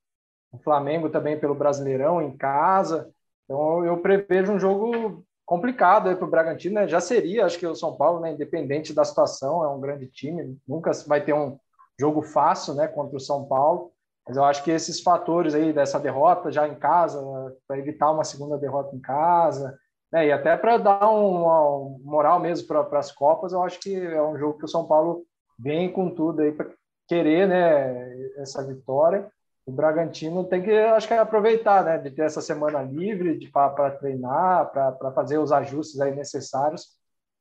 Flamengo 0.64 1.10
também 1.10 1.40
pelo 1.40 1.56
Brasileirão 1.56 2.22
em 2.22 2.36
casa. 2.36 3.12
Então 3.50 3.84
eu 3.84 3.98
prevejo 3.98 4.54
um 4.54 4.60
jogo 4.60 5.26
complicado 5.44 6.16
para 6.16 6.26
o 6.26 6.30
Bragantino. 6.30 6.76
Né? 6.76 6.88
Já 6.88 7.02
seria, 7.02 7.46
acho 7.46 7.58
que 7.58 7.66
o 7.66 7.74
São 7.74 7.98
Paulo, 7.98 8.20
né, 8.20 8.32
independente 8.32 8.94
da 8.94 9.04
situação, 9.04 9.64
é 9.64 9.68
um 9.68 9.82
grande 9.82 10.06
time. 10.06 10.56
Nunca 10.68 10.92
vai 11.08 11.26
ter 11.26 11.34
um 11.34 11.58
jogo 12.00 12.22
fácil, 12.22 12.76
né, 12.76 12.88
contra 12.88 13.18
o 13.18 13.20
São 13.20 13.46
Paulo. 13.46 13.92
Mas 14.28 14.38
eu 14.38 14.44
acho 14.44 14.64
que 14.64 14.70
esses 14.70 15.02
fatores 15.02 15.56
aí 15.56 15.74
dessa 15.74 16.00
derrota 16.00 16.52
já 16.52 16.68
em 16.68 16.76
casa, 16.76 17.20
para 17.68 17.80
evitar 17.80 18.12
uma 18.12 18.24
segunda 18.24 18.56
derrota 18.60 18.96
em 18.96 19.00
casa, 19.00 19.76
né, 20.14 20.28
e 20.28 20.32
até 20.32 20.56
para 20.56 20.78
dar 20.78 21.10
um, 21.10 21.48
um, 21.48 22.00
moral 22.04 22.40
mesmo 22.40 22.68
para 22.68 23.00
as 23.00 23.12
Copas, 23.12 23.52
eu 23.52 23.64
acho 23.64 23.80
que 23.80 23.96
é 23.96 24.22
um 24.22 24.38
jogo 24.38 24.60
que 24.60 24.66
o 24.66 24.70
São 24.70 24.86
Paulo 24.86 25.24
vem 25.58 25.92
com 25.92 26.14
tudo 26.14 26.42
aí 26.44 26.52
para 26.52 26.70
querer, 27.08 27.48
né, 27.48 28.16
essa 28.38 28.64
vitória 28.64 29.28
o 29.70 29.72
Bragantino 29.72 30.44
tem 30.44 30.64
que, 30.64 30.72
acho 30.72 31.08
que, 31.08 31.14
aproveitar, 31.14 31.84
né, 31.84 31.98
de 32.00 32.10
ter 32.10 32.24
essa 32.24 32.42
semana 32.42 32.82
livre 32.82 33.48
para 33.52 33.92
treinar, 33.92 34.72
para 34.72 35.12
fazer 35.12 35.38
os 35.38 35.52
ajustes 35.52 36.02
aí 36.02 36.14
necessários 36.14 36.88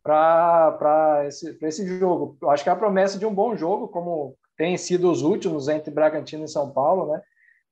para 0.02 1.24
esse, 1.26 1.56
esse 1.62 1.98
jogo. 1.98 2.36
Eu 2.42 2.50
acho 2.50 2.62
que 2.62 2.68
é 2.68 2.72
a 2.72 2.76
promessa 2.76 3.18
de 3.18 3.24
um 3.24 3.34
bom 3.34 3.56
jogo, 3.56 3.88
como 3.88 4.36
tem 4.58 4.76
sido 4.76 5.10
os 5.10 5.22
últimos 5.22 5.68
entre 5.68 5.90
Bragantino 5.90 6.44
e 6.44 6.48
São 6.48 6.70
Paulo, 6.70 7.12
né? 7.12 7.22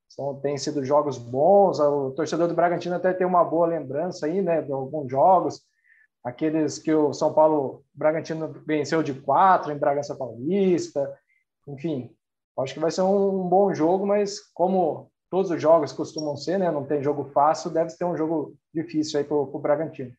São, 0.09 0.35
tem 0.41 0.57
sido 0.57 0.85
jogos 0.85 1.19
bons. 1.19 1.79
O 1.79 2.13
torcedor 2.13 2.49
do 2.49 2.55
Bragantino 2.55 2.95
até 2.95 3.13
tem 3.13 3.27
uma 3.27 3.45
boa 3.45 3.67
lembrança 3.67 4.25
aí, 4.25 4.41
né, 4.41 4.63
de 4.63 4.73
alguns 4.73 5.11
jogos, 5.11 5.61
aqueles 6.25 6.79
que 6.79 6.95
o 6.95 7.13
São 7.13 7.35
Paulo, 7.35 7.85
Bragantino 7.93 8.55
venceu 8.67 9.03
de 9.03 9.13
quatro 9.13 9.71
em 9.71 9.79
Bragança 9.79 10.17
Paulista, 10.17 11.13
enfim, 11.69 12.11
Acho 12.59 12.75
que 12.75 12.81
vai 12.81 12.91
ser 12.91 13.03
um 13.03 13.49
bom 13.49 13.75
jogo, 13.75 14.07
mas 14.07 14.41
como 14.55 15.11
todos 15.31 15.51
os 15.51 15.61
jogos 15.61 15.93
costumam 15.93 16.37
ser, 16.37 16.59
né? 16.59 16.71
Não 16.71 16.85
tem 16.85 17.03
jogo 17.03 17.25
fácil, 17.27 17.71
deve 17.71 17.95
ter 17.97 18.05
um 18.05 18.17
jogo 18.17 18.57
difícil 18.73 19.19
aí 19.19 19.25
para 19.25 19.37
o 19.37 19.59
Bragantino. 19.59 20.13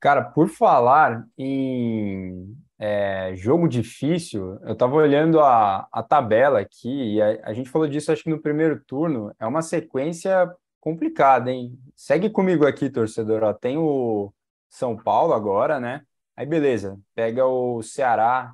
Cara, 0.00 0.22
por 0.22 0.48
falar 0.48 1.24
em 1.38 2.56
é, 2.78 3.34
jogo 3.36 3.68
difícil, 3.68 4.58
eu 4.62 4.72
estava 4.72 4.96
olhando 4.96 5.38
a, 5.38 5.86
a 5.92 6.02
tabela 6.02 6.58
aqui 6.58 7.14
e 7.14 7.22
a, 7.22 7.40
a, 7.44 7.52
gente 7.52 7.70
falou 7.70 7.86
disso 7.86 8.10
acho 8.10 8.24
que 8.24 8.30
no 8.30 8.42
primeiro 8.42 8.82
turno. 8.84 9.32
É 9.38 9.46
uma 9.46 9.62
sequência 9.62 10.52
complicada, 10.80 11.52
hein? 11.52 11.78
Segue 11.94 12.28
comigo 12.28 12.66
aqui, 12.66 12.90
torcedor. 12.90 13.44
Ó, 13.44 13.52
tem 13.52 13.78
o 13.78 14.32
São 14.68 14.96
Paulo 14.96 15.32
agora, 15.32 15.78
né? 15.78 16.02
Aí 16.36 16.44
beleza, 16.44 16.98
pega 17.14 17.46
o 17.46 17.80
Ceará 17.82 18.52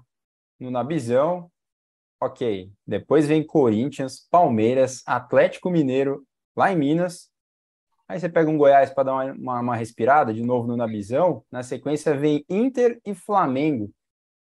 no 0.61 0.71
Nabizão, 0.71 1.51
ok. 2.21 2.71
Depois 2.87 3.27
vem 3.27 3.45
Corinthians, 3.45 4.27
Palmeiras, 4.31 5.03
Atlético 5.07 5.71
Mineiro, 5.71 6.25
lá 6.57 6.73
em 6.73 6.77
Minas. 6.77 7.31
Aí 8.09 8.19
você 8.19 8.29
pega 8.29 8.51
um 8.51 8.57
Goiás 8.57 8.91
para 8.91 9.05
dar 9.05 9.13
uma, 9.13 9.33
uma, 9.33 9.61
uma, 9.61 9.77
respirada, 9.77 10.33
de 10.33 10.43
novo 10.43 10.67
no 10.67 10.77
Nabizão. 10.77 11.45
Na 11.51 11.63
sequência 11.63 12.17
vem 12.17 12.45
Inter 12.49 13.01
e 13.05 13.15
Flamengo. 13.15 13.93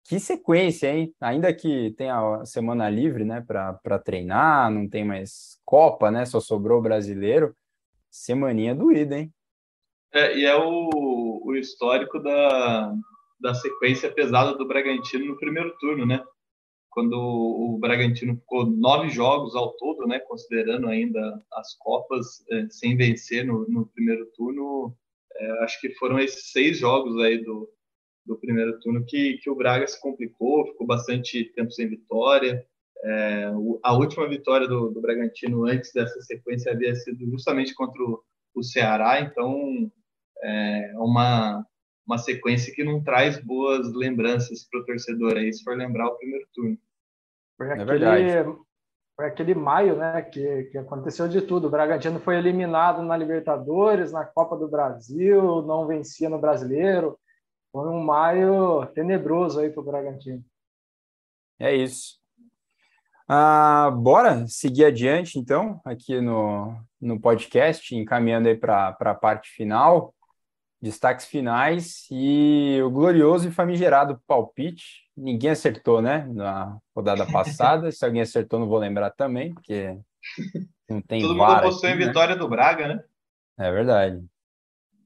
Que 0.08 0.20
sequência, 0.20 0.94
hein? 0.94 1.14
Ainda 1.20 1.52
que 1.52 1.92
tenha 1.98 2.42
a 2.42 2.46
semana 2.46 2.88
livre, 2.90 3.26
né, 3.26 3.42
para 3.42 4.00
treinar, 4.00 4.70
não 4.70 4.88
tem 4.88 5.04
mais 5.04 5.60
Copa, 5.66 6.12
né? 6.12 6.26
Só 6.26 6.40
sobrou 6.40 6.80
brasileiro. 6.80 7.56
Semaninha 8.12 8.76
doída, 8.76 9.18
hein? 9.18 9.34
É, 10.14 10.38
e 10.38 10.46
é 10.46 10.56
o, 10.56 11.42
o 11.44 11.56
histórico 11.56 12.20
da, 12.20 12.94
da 13.40 13.56
sequência 13.56 14.12
pesada 14.12 14.56
do 14.56 14.68
Bragantino 14.68 15.26
no 15.26 15.38
primeiro 15.38 15.76
turno, 15.80 16.06
né? 16.06 16.24
Quando 16.96 17.14
o 17.14 17.78
Bragantino 17.78 18.38
ficou 18.38 18.66
nove 18.66 19.10
jogos 19.10 19.54
ao 19.54 19.74
todo, 19.74 20.08
né? 20.08 20.18
Considerando 20.20 20.88
ainda 20.88 21.44
as 21.52 21.78
Copas, 21.78 22.42
é, 22.50 22.70
sem 22.70 22.96
vencer 22.96 23.46
no, 23.46 23.68
no 23.68 23.86
primeiro 23.88 24.26
turno, 24.28 24.96
é, 25.36 25.64
acho 25.66 25.82
que 25.82 25.94
foram 25.96 26.18
esses 26.18 26.54
seis 26.54 26.80
jogos 26.80 27.22
aí 27.22 27.44
do, 27.44 27.70
do 28.26 28.38
primeiro 28.38 28.80
turno 28.80 29.04
que, 29.06 29.38
que 29.40 29.50
o 29.50 29.56
Braga 29.56 29.86
se 29.86 30.00
complicou, 30.00 30.68
ficou 30.68 30.88
bastante 30.88 31.44
tempo 31.54 31.70
sem 31.70 31.90
vitória. 31.90 32.66
É, 33.04 33.52
a 33.84 33.94
última 33.94 34.26
vitória 34.30 34.66
do, 34.66 34.90
do, 34.90 35.02
Bragantino 35.02 35.66
antes 35.66 35.92
dessa 35.92 36.22
sequência 36.22 36.72
havia 36.72 36.96
sido 36.96 37.30
justamente 37.30 37.74
contra 37.74 38.02
o, 38.02 38.24
o 38.56 38.64
Ceará, 38.64 39.20
então 39.20 39.92
é 40.42 40.94
uma, 40.96 41.62
uma 42.06 42.18
sequência 42.18 42.74
que 42.74 42.84
não 42.84 43.04
traz 43.04 43.38
boas 43.40 43.92
lembranças 43.94 44.68
para 44.70 44.80
o 44.80 44.86
torcedor 44.86 45.38
aí, 45.38 45.52
se 45.52 45.64
for 45.64 45.76
lembrar 45.76 46.08
o 46.08 46.18
primeiro 46.18 46.46
turno. 46.54 46.78
Foi 47.58 47.68
é 47.68 47.74
aquele, 47.74 48.06
é 48.06 48.46
foi 49.16 49.26
aquele 49.28 49.56
maio 49.56 49.96
né, 49.96 50.22
que, 50.22 50.64
que 50.66 50.78
aconteceu 50.78 51.28
de 51.28 51.42
tudo. 51.42 51.68
O 51.68 51.72
Bragantino 51.72 52.20
foi 52.20 52.38
eliminado 52.38 53.02
na 53.02 53.16
Libertadores, 53.16 54.12
na 54.12 54.26
Copa 54.26 54.58
do 54.58 54.68
Brasil, 54.68 55.62
não 55.62 55.88
vencia 55.88 56.30
no 56.30 56.40
Brasileiro, 56.40 57.18
foi 57.72 57.90
um 57.90 58.02
maio 58.02 58.86
tenebroso 58.88 59.60
aí 59.60 59.70
para 59.70 59.82
o 59.82 59.86
Bragantino. 59.86 60.44
É 61.60 61.74
isso. 61.76 62.20
Ah, 63.28 63.92
bora 63.92 64.48
seguir 64.48 64.86
adiante, 64.86 65.38
então, 65.40 65.82
aqui 65.84 66.22
no, 66.22 66.78
no 67.02 67.20
podcast, 67.20 67.94
encaminhando 67.96 68.48
aí 68.48 68.56
para 68.56 68.96
a 69.00 69.16
parte 69.16 69.50
final, 69.50 70.15
destaques 70.86 71.26
finais 71.26 72.06
e 72.12 72.80
o 72.84 72.92
glorioso 72.92 73.48
e 73.48 73.52
famigerado 73.52 74.22
palpite. 74.28 75.04
Ninguém 75.18 75.50
acertou, 75.50 76.00
né, 76.00 76.30
na 76.32 76.78
rodada 76.96 77.26
passada. 77.32 77.92
Se 77.92 78.06
alguém 78.06 78.22
acertou, 78.22 78.60
não 78.60 78.68
vou 78.68 78.78
lembrar 78.78 79.10
também, 79.10 79.52
porque 79.52 79.98
não 80.88 81.02
tem 81.02 81.22
Todo 81.22 81.34
mundo 81.34 81.44
apostou 81.44 81.90
em 81.90 81.98
né? 81.98 82.06
vitória 82.06 82.36
do 82.36 82.48
Braga, 82.48 82.88
né? 82.88 83.04
É 83.58 83.72
verdade. 83.72 84.24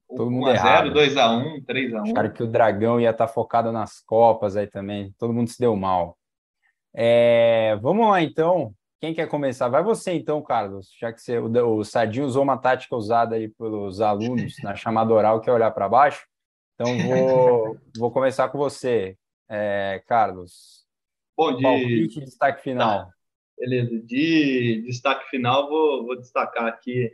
Todo 0.10 0.30
mundo 0.30 0.48
1 0.48 0.50
a 0.50 0.56
0, 0.56 0.94
2 0.94 1.18
a 1.18 1.32
1, 1.38 1.63
3 1.63 1.94
a 1.94 2.02
1. 2.02 2.04
Acharam 2.04 2.32
que 2.32 2.44
o 2.44 2.48
Dragão 2.48 3.00
ia 3.00 3.12
estar 3.12 3.28
tá 3.28 3.32
focado 3.32 3.72
nas 3.72 4.02
Copas 4.02 4.58
aí 4.58 4.68
também. 4.68 5.13
Todo 5.18 5.34
mundo 5.34 5.48
se 5.50 5.60
deu 5.60 5.76
mal. 5.78 6.18
É, 6.94 7.78
vamos 7.82 8.10
lá 8.10 8.22
então. 8.22 8.74
Quem 9.00 9.14
quer 9.14 9.30
começar? 9.30 9.70
Vai 9.70 9.82
você 9.82 10.12
então, 10.12 10.42
Carlos, 10.42 10.92
já 11.00 11.14
que 11.14 11.22
você, 11.22 11.40
o, 11.40 11.78
o 11.78 11.86
Sadinho 11.86 12.26
usou 12.26 12.44
uma 12.44 12.58
tática 12.58 12.96
usada 12.96 13.36
aí 13.36 13.48
pelos 13.48 14.02
alunos 14.02 14.56
na 14.62 14.76
chamada 14.76 15.14
oral, 15.14 15.40
que 15.40 15.50
é 15.50 15.54
olhar 15.54 15.72
para 15.72 15.88
baixo. 15.88 16.28
Então 16.76 16.98
vou, 17.08 17.78
vou 17.98 18.12
começar 18.12 18.50
com 18.50 18.58
você, 18.58 19.18
é, 19.50 20.04
Carlos. 20.06 20.86
Bom, 21.38 21.56
de 21.56 21.64
Palpite, 21.64 22.20
destaque 22.20 22.62
final. 22.62 23.06
Tá. 23.06 23.14
Beleza. 23.58 24.00
De 24.00 24.84
destaque 24.86 25.30
final, 25.30 25.70
vou, 25.70 26.06
vou 26.06 26.18
destacar 26.18 26.66
aqui 26.66 27.10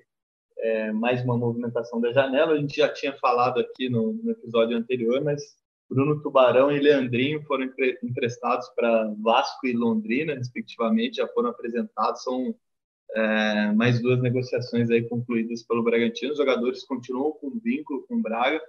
é, 0.58 0.92
mais 0.92 1.24
uma 1.24 1.38
movimentação 1.38 2.02
da 2.02 2.12
janela. 2.12 2.54
A 2.54 2.58
gente 2.58 2.78
já 2.78 2.92
tinha 2.92 3.14
falado 3.14 3.60
aqui 3.60 3.90
no, 3.90 4.14
no 4.14 4.32
episódio 4.32 4.76
anterior, 4.76 5.24
mas 5.24 5.56
Bruno 5.90 6.22
Tubarão 6.22 6.72
e 6.72 6.80
Leandrinho 6.80 7.44
foram 7.44 7.72
emprestados 8.04 8.68
para 8.76 9.14
Vasco 9.22 9.68
e 9.68 9.74
Londrina, 9.74 10.34
respectivamente, 10.34 11.18
já 11.18 11.28
foram 11.28 11.50
apresentados. 11.50 12.24
São 12.24 12.56
é, 13.12 13.72
mais 13.74 14.02
duas 14.02 14.22
negociações 14.22 14.90
aí 14.90 15.08
concluídas 15.08 15.64
pelo 15.64 15.84
Bragantino. 15.84 16.32
Os 16.32 16.38
jogadores 16.38 16.84
continuam 16.84 17.32
com 17.34 17.60
vínculo 17.60 18.06
com 18.08 18.16
o 18.16 18.22
Braga, 18.22 18.62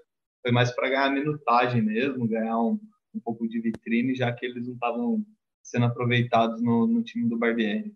foi 0.43 0.53
mais 0.53 0.71
para 0.71 0.89
ganhar 0.89 1.11
minutagem 1.11 1.83
mesmo, 1.83 2.29
ganhar 2.29 2.59
um, 2.59 2.79
um, 3.15 3.21
pouco 3.21 3.49
de 3.49 3.61
vitrine, 3.61 4.15
já 4.15 4.33
que 4.33 4.47
eles 4.47 4.67
não 4.67 4.75
estavam 4.75 5.27
sendo 5.63 5.87
aproveitados 5.87 6.63
no, 6.63 6.87
no 6.87 7.03
time 7.03 7.29
do 7.29 7.39
Barbieri. 7.39 7.93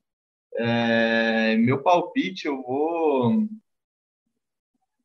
É, 0.56 1.56
meu 1.56 1.82
palpite, 1.82 2.46
eu 2.46 2.60
vou 2.62 3.46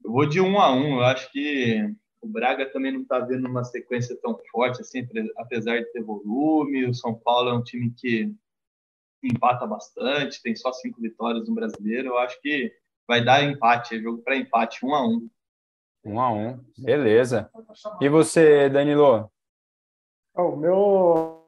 eu 0.04 0.12
vou 0.12 0.26
de 0.28 0.40
um 0.40 0.60
a 0.60 0.74
um. 0.74 0.96
Eu 0.98 1.04
acho 1.04 1.32
que 1.32 1.94
o 2.26 2.28
Braga 2.28 2.66
também 2.72 2.92
não 2.92 3.02
está 3.02 3.20
vendo 3.20 3.48
uma 3.48 3.64
sequência 3.64 4.18
tão 4.20 4.36
forte 4.52 4.82
assim, 4.82 5.08
apesar 5.38 5.78
de 5.78 5.86
ter 5.92 6.02
volume. 6.02 6.88
O 6.88 6.94
São 6.94 7.14
Paulo 7.14 7.50
é 7.50 7.54
um 7.54 7.62
time 7.62 7.94
que 7.96 8.34
empata 9.24 9.66
bastante, 9.68 10.42
tem 10.42 10.56
só 10.56 10.74
cinco 10.74 11.00
vitórias 11.00 11.48
no 11.48 11.54
Brasileiro. 11.54 12.10
Eu 12.10 12.18
acho 12.18 12.42
que 12.42 12.74
vai 13.08 13.24
dar 13.24 13.44
empate, 13.44 13.96
é 13.96 14.00
jogo 14.00 14.24
para 14.24 14.36
empate, 14.36 14.84
um 14.84 14.96
a 14.96 15.08
um. 15.08 15.30
Um 16.04 16.20
a 16.20 16.34
um, 16.34 16.60
beleza. 16.78 17.50
E 18.02 18.10
você, 18.10 18.70
Danilo? 18.70 19.30
O 20.36 20.56
meu, 20.56 21.48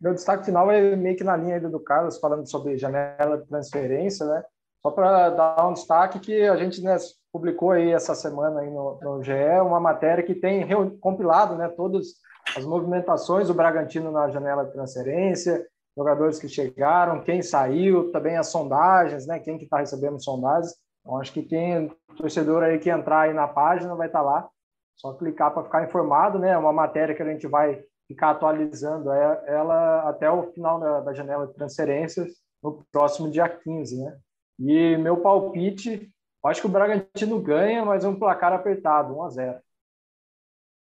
meu 0.00 0.14
destaque 0.14 0.46
final 0.46 0.68
é 0.70 0.96
meio 0.96 1.16
que 1.16 1.24
na 1.24 1.36
linha 1.36 1.60
do 1.60 1.80
Carlos, 1.80 2.18
falando 2.18 2.48
sobre 2.48 2.76
janela 2.76 3.38
de 3.38 3.46
transferência, 3.46 4.26
né? 4.26 4.44
Só 4.82 4.90
para 4.90 5.30
dar 5.30 5.68
um 5.68 5.74
destaque 5.74 6.18
que 6.18 6.42
a 6.42 6.56
gente 6.56 6.82
né, 6.82 6.96
publicou 7.38 7.70
aí 7.70 7.92
essa 7.92 8.14
semana 8.14 8.60
aí 8.60 8.70
no, 8.70 8.98
no 9.00 9.22
GE 9.22 9.32
uma 9.62 9.78
matéria 9.78 10.24
que 10.24 10.34
tem 10.34 10.66
compilado 11.00 11.54
né, 11.54 11.68
todas 11.68 12.14
as 12.56 12.64
movimentações 12.64 13.46
do 13.46 13.54
Bragantino 13.54 14.10
na 14.10 14.28
janela 14.28 14.64
de 14.64 14.72
transferência, 14.72 15.64
jogadores 15.96 16.38
que 16.38 16.48
chegaram, 16.48 17.22
quem 17.22 17.40
saiu, 17.40 18.10
também 18.10 18.36
as 18.36 18.48
sondagens, 18.48 19.26
né, 19.26 19.38
quem 19.38 19.56
que 19.56 19.64
está 19.64 19.78
recebendo 19.78 20.22
sondagens. 20.22 20.74
Então, 21.00 21.20
acho 21.20 21.32
que 21.32 21.42
quem 21.42 21.90
torcedor 22.16 22.64
aí 22.64 22.78
que 22.78 22.90
entrar 22.90 23.22
aí 23.22 23.32
na 23.32 23.46
página 23.46 23.94
vai 23.94 24.08
estar 24.08 24.20
tá 24.20 24.24
lá, 24.24 24.48
só 24.96 25.12
clicar 25.14 25.52
para 25.52 25.62
ficar 25.62 25.84
informado, 25.84 26.38
né? 26.38 26.50
É 26.50 26.58
uma 26.58 26.72
matéria 26.72 27.14
que 27.14 27.22
a 27.22 27.32
gente 27.32 27.46
vai 27.46 27.80
ficar 28.08 28.30
atualizando 28.30 29.12
ela 29.12 30.08
até 30.08 30.28
o 30.28 30.50
final 30.52 30.80
da, 30.80 31.00
da 31.00 31.14
janela 31.14 31.46
de 31.46 31.54
transferências 31.54 32.32
no 32.60 32.84
próximo 32.90 33.30
dia 33.30 33.48
15, 33.48 34.02
né? 34.02 34.18
E 34.58 34.96
meu 34.96 35.18
palpite, 35.18 36.10
acho 36.44 36.60
que 36.60 36.66
o 36.66 36.70
Bragantino 36.70 37.40
ganha, 37.42 37.84
mas 37.84 38.04
é 38.04 38.08
um 38.08 38.18
placar 38.18 38.52
apertado, 38.52 39.16
1 39.16 39.22
a 39.22 39.28
0. 39.30 39.60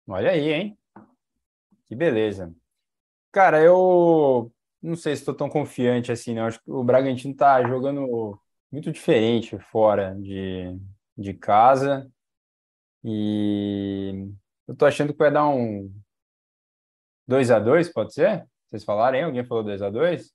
Olha 0.09 0.31
aí, 0.31 0.53
hein? 0.53 0.79
Que 1.87 1.95
beleza. 1.95 2.55
Cara, 3.33 3.63
eu 3.63 4.53
não 4.83 4.97
sei 4.97 5.15
se 5.15 5.23
estou 5.23 5.35
tão 5.35 5.49
confiante 5.49 6.11
assim, 6.11 6.35
não. 6.35 6.47
Acho 6.47 6.63
que 6.63 6.71
o 6.71 6.83
Bragantino 6.83 7.33
está 7.33 7.63
jogando 7.67 8.41
muito 8.71 8.91
diferente 8.93 9.59
fora 9.59 10.15
de, 10.17 10.77
de 11.17 11.35
casa. 11.35 12.11
E 13.05 14.29
eu 14.67 14.77
tô 14.77 14.87
achando 14.87 15.13
que 15.13 15.19
vai 15.19 15.33
dar 15.33 15.49
um 15.49 15.93
2 17.27 17.51
a 17.51 17.59
2 17.59 17.93
pode 17.93 18.13
ser? 18.13 18.47
Vocês 18.69 18.85
falaram, 18.85 19.19
hein? 19.19 19.25
Alguém 19.25 19.45
falou 19.45 19.65
2 19.65 19.83
a 19.83 19.91
2 19.91 20.33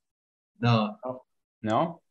Não. 0.60 0.97
Não? 1.62 2.01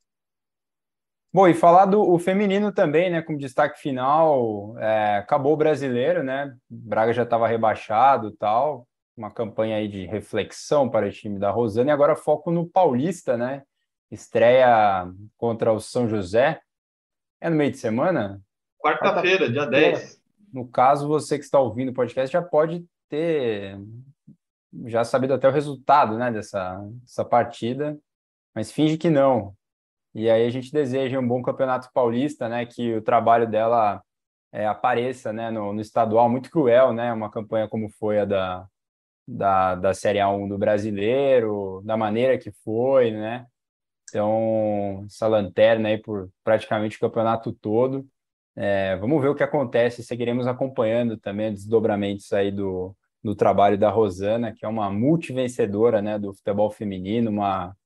Bom, 1.34 1.48
e 1.48 1.52
falar 1.52 1.86
do 1.86 2.00
o 2.00 2.16
feminino 2.16 2.70
também, 2.70 3.10
né? 3.10 3.20
Como 3.20 3.36
destaque 3.36 3.80
final, 3.80 4.78
é, 4.78 5.16
acabou 5.16 5.54
o 5.54 5.56
brasileiro, 5.56 6.22
né? 6.22 6.56
Braga 6.70 7.12
já 7.12 7.24
estava 7.24 7.48
rebaixado 7.48 8.30
tal. 8.30 8.86
Uma 9.16 9.32
campanha 9.32 9.76
aí 9.78 9.88
de 9.88 10.06
reflexão 10.06 10.88
para 10.88 11.08
o 11.08 11.10
time 11.10 11.36
da 11.36 11.50
Rosana, 11.50 11.90
e 11.90 11.92
agora 11.92 12.14
foco 12.14 12.52
no 12.52 12.64
Paulista, 12.64 13.36
né? 13.36 13.64
Estreia 14.12 15.10
contra 15.36 15.72
o 15.72 15.80
São 15.80 16.08
José. 16.08 16.60
É 17.40 17.50
no 17.50 17.56
meio 17.56 17.72
de 17.72 17.78
semana? 17.78 18.40
Quarta-feira, 18.78 19.50
dia 19.50 19.66
10. 19.66 20.22
No 20.52 20.68
caso, 20.68 21.08
você 21.08 21.36
que 21.36 21.44
está 21.44 21.58
ouvindo 21.58 21.88
o 21.88 21.94
podcast 21.94 22.32
já 22.32 22.42
pode 22.42 22.86
ter 23.08 23.76
já 24.84 25.02
sabido 25.02 25.34
até 25.34 25.48
o 25.48 25.52
resultado 25.52 26.16
né, 26.16 26.30
dessa, 26.30 26.78
dessa 27.02 27.24
partida, 27.24 27.98
mas 28.54 28.70
finge 28.70 28.96
que 28.96 29.10
não. 29.10 29.52
E 30.14 30.30
aí 30.30 30.46
a 30.46 30.50
gente 30.50 30.72
deseja 30.72 31.18
um 31.18 31.26
bom 31.26 31.42
campeonato 31.42 31.90
paulista, 31.92 32.48
né? 32.48 32.64
Que 32.66 32.94
o 32.96 33.02
trabalho 33.02 33.48
dela 33.48 34.02
é, 34.52 34.66
apareça 34.66 35.32
né, 35.32 35.50
no, 35.50 35.72
no, 35.72 35.80
estadual, 35.80 36.28
muito 36.30 36.50
cruel, 36.50 36.92
né? 36.92 37.12
Uma 37.12 37.30
campanha 37.30 37.68
como 37.68 37.90
foi 37.90 38.20
a 38.20 38.24
da, 38.24 38.66
da, 39.26 39.74
da 39.76 39.94
Série 39.94 40.20
A1 40.20 40.48
do 40.48 40.58
brasileiro, 40.58 41.82
da 41.84 41.96
maneira 41.96 42.38
que 42.38 42.52
foi, 42.64 43.10
né? 43.10 43.46
Então, 44.08 45.04
essa 45.06 45.26
lanterna 45.26 45.88
aí 45.88 45.98
por 45.98 46.30
praticamente 46.44 46.96
o 46.96 47.00
campeonato 47.00 47.52
todo. 47.52 48.06
É, 48.56 48.96
vamos 48.96 49.20
ver 49.20 49.28
o 49.28 49.34
que 49.34 49.42
acontece, 49.42 50.04
seguiremos 50.04 50.46
acompanhando 50.46 51.16
também 51.18 51.48
os 51.48 51.54
desdobramentos 51.60 52.32
aí 52.32 52.52
do, 52.52 52.96
do 53.22 53.34
trabalho 53.34 53.76
da 53.76 53.90
Rosana, 53.90 54.52
que 54.52 54.64
é 54.64 54.68
uma 54.68 54.90
multivencedora 54.90 56.00
né, 56.00 56.18
do 56.18 56.32
futebol 56.32 56.70
feminino, 56.70 57.30
uma 57.30 57.76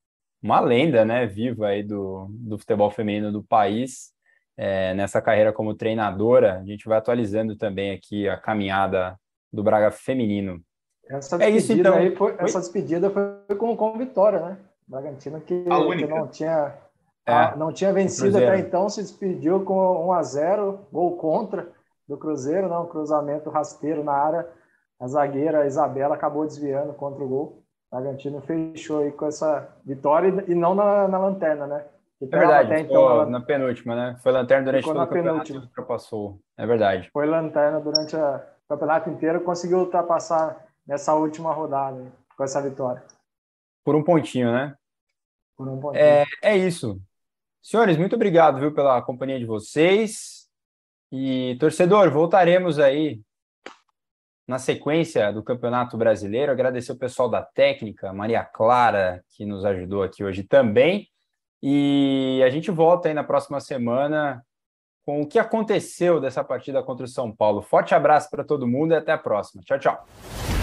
uma 0.42 0.60
lenda, 0.60 1.04
né, 1.04 1.26
viva 1.26 1.68
aí 1.68 1.82
do, 1.82 2.26
do 2.30 2.58
futebol 2.58 2.90
feminino 2.90 3.32
do 3.32 3.42
país. 3.42 4.12
É, 4.56 4.92
nessa 4.94 5.22
carreira 5.22 5.52
como 5.52 5.74
treinadora, 5.74 6.58
a 6.58 6.64
gente 6.64 6.88
vai 6.88 6.98
atualizando 6.98 7.56
também 7.56 7.92
aqui 7.92 8.28
a 8.28 8.36
caminhada 8.36 9.16
do 9.52 9.62
Braga 9.62 9.90
feminino. 9.90 10.60
Essa 11.08 11.42
é 11.42 11.48
isso 11.48 11.72
então. 11.72 11.94
Aí 11.94 12.14
foi, 12.14 12.34
essa 12.38 12.58
despedida 12.58 13.08
foi 13.08 13.56
com, 13.56 13.76
com 13.76 13.96
vitória, 13.96 14.40
né? 14.40 14.58
Bragantino 14.86 15.40
que, 15.40 15.62
que 15.62 16.06
não 16.06 16.26
tinha 16.26 16.74
é, 17.28 17.54
não 17.56 17.70
tinha 17.70 17.92
vencido 17.92 18.38
até 18.38 18.58
então, 18.58 18.88
se 18.88 19.02
despediu 19.02 19.62
com 19.62 20.06
1 20.06 20.12
a 20.12 20.22
0 20.22 20.86
gol 20.90 21.14
contra 21.18 21.70
do 22.08 22.16
Cruzeiro, 22.16 22.70
não, 22.70 22.84
né? 22.84 22.90
cruzamento 22.90 23.50
rasteiro 23.50 24.02
na 24.02 24.12
área. 24.12 24.48
A 24.98 25.06
zagueira 25.06 25.66
Isabela 25.66 26.14
acabou 26.14 26.46
desviando 26.46 26.94
contra 26.94 27.22
o 27.22 27.28
gol. 27.28 27.62
Bragantino 27.90 28.40
fechou 28.42 29.02
aí 29.02 29.12
com 29.12 29.26
essa 29.26 29.76
vitória 29.84 30.44
e 30.46 30.54
não 30.54 30.74
na, 30.74 31.08
na 31.08 31.18
lanterna, 31.18 31.66
né? 31.66 31.84
é 32.20 32.26
verdade, 32.26 32.72
até 32.72 32.80
então, 32.80 33.30
na 33.30 33.40
penúltima, 33.40 33.94
né? 33.94 34.16
Foi 34.22 34.32
lanterna 34.32 34.64
durante 34.64 34.84
todo 34.84 34.96
o 34.96 35.06
campeonato 35.06 35.52
e 35.52 35.56
ultrapassou. 35.56 36.40
É 36.56 36.66
verdade. 36.66 37.08
Foi 37.12 37.26
lanterna 37.26 37.80
durante 37.80 38.16
o 38.16 38.40
campeonato 38.68 39.08
inteiro, 39.08 39.40
conseguiu 39.40 39.78
ultrapassar 39.78 40.66
nessa 40.86 41.14
última 41.14 41.52
rodada 41.52 42.12
com 42.36 42.44
essa 42.44 42.60
vitória. 42.60 43.02
Por 43.84 43.94
um 43.94 44.02
pontinho, 44.02 44.52
né? 44.52 44.74
Por 45.56 45.68
um 45.68 45.80
pontinho. 45.80 46.02
É, 46.02 46.24
é 46.42 46.56
isso. 46.56 47.00
Senhores, 47.62 47.96
muito 47.96 48.16
obrigado, 48.16 48.58
viu, 48.58 48.74
pela 48.74 49.00
companhia 49.00 49.38
de 49.38 49.46
vocês. 49.46 50.48
E, 51.10 51.56
torcedor, 51.58 52.10
voltaremos 52.10 52.78
aí 52.78 53.20
na 54.48 54.58
sequência 54.58 55.30
do 55.30 55.42
Campeonato 55.42 55.98
Brasileiro. 55.98 56.50
Agradecer 56.50 56.90
o 56.90 56.98
pessoal 56.98 57.28
da 57.28 57.42
técnica, 57.42 58.12
Maria 58.14 58.42
Clara, 58.42 59.22
que 59.36 59.44
nos 59.44 59.62
ajudou 59.66 60.02
aqui 60.02 60.24
hoje 60.24 60.42
também. 60.42 61.06
E 61.62 62.40
a 62.44 62.48
gente 62.48 62.70
volta 62.70 63.08
aí 63.08 63.14
na 63.14 63.22
próxima 63.22 63.60
semana 63.60 64.42
com 65.04 65.22
o 65.22 65.26
que 65.26 65.38
aconteceu 65.38 66.20
dessa 66.20 66.42
partida 66.42 66.82
contra 66.82 67.04
o 67.04 67.08
São 67.08 67.34
Paulo. 67.34 67.60
Forte 67.60 67.94
abraço 67.94 68.30
para 68.30 68.44
todo 68.44 68.66
mundo 68.66 68.92
e 68.92 68.96
até 68.96 69.12
a 69.12 69.18
próxima. 69.18 69.62
Tchau, 69.62 69.78
tchau. 69.78 70.57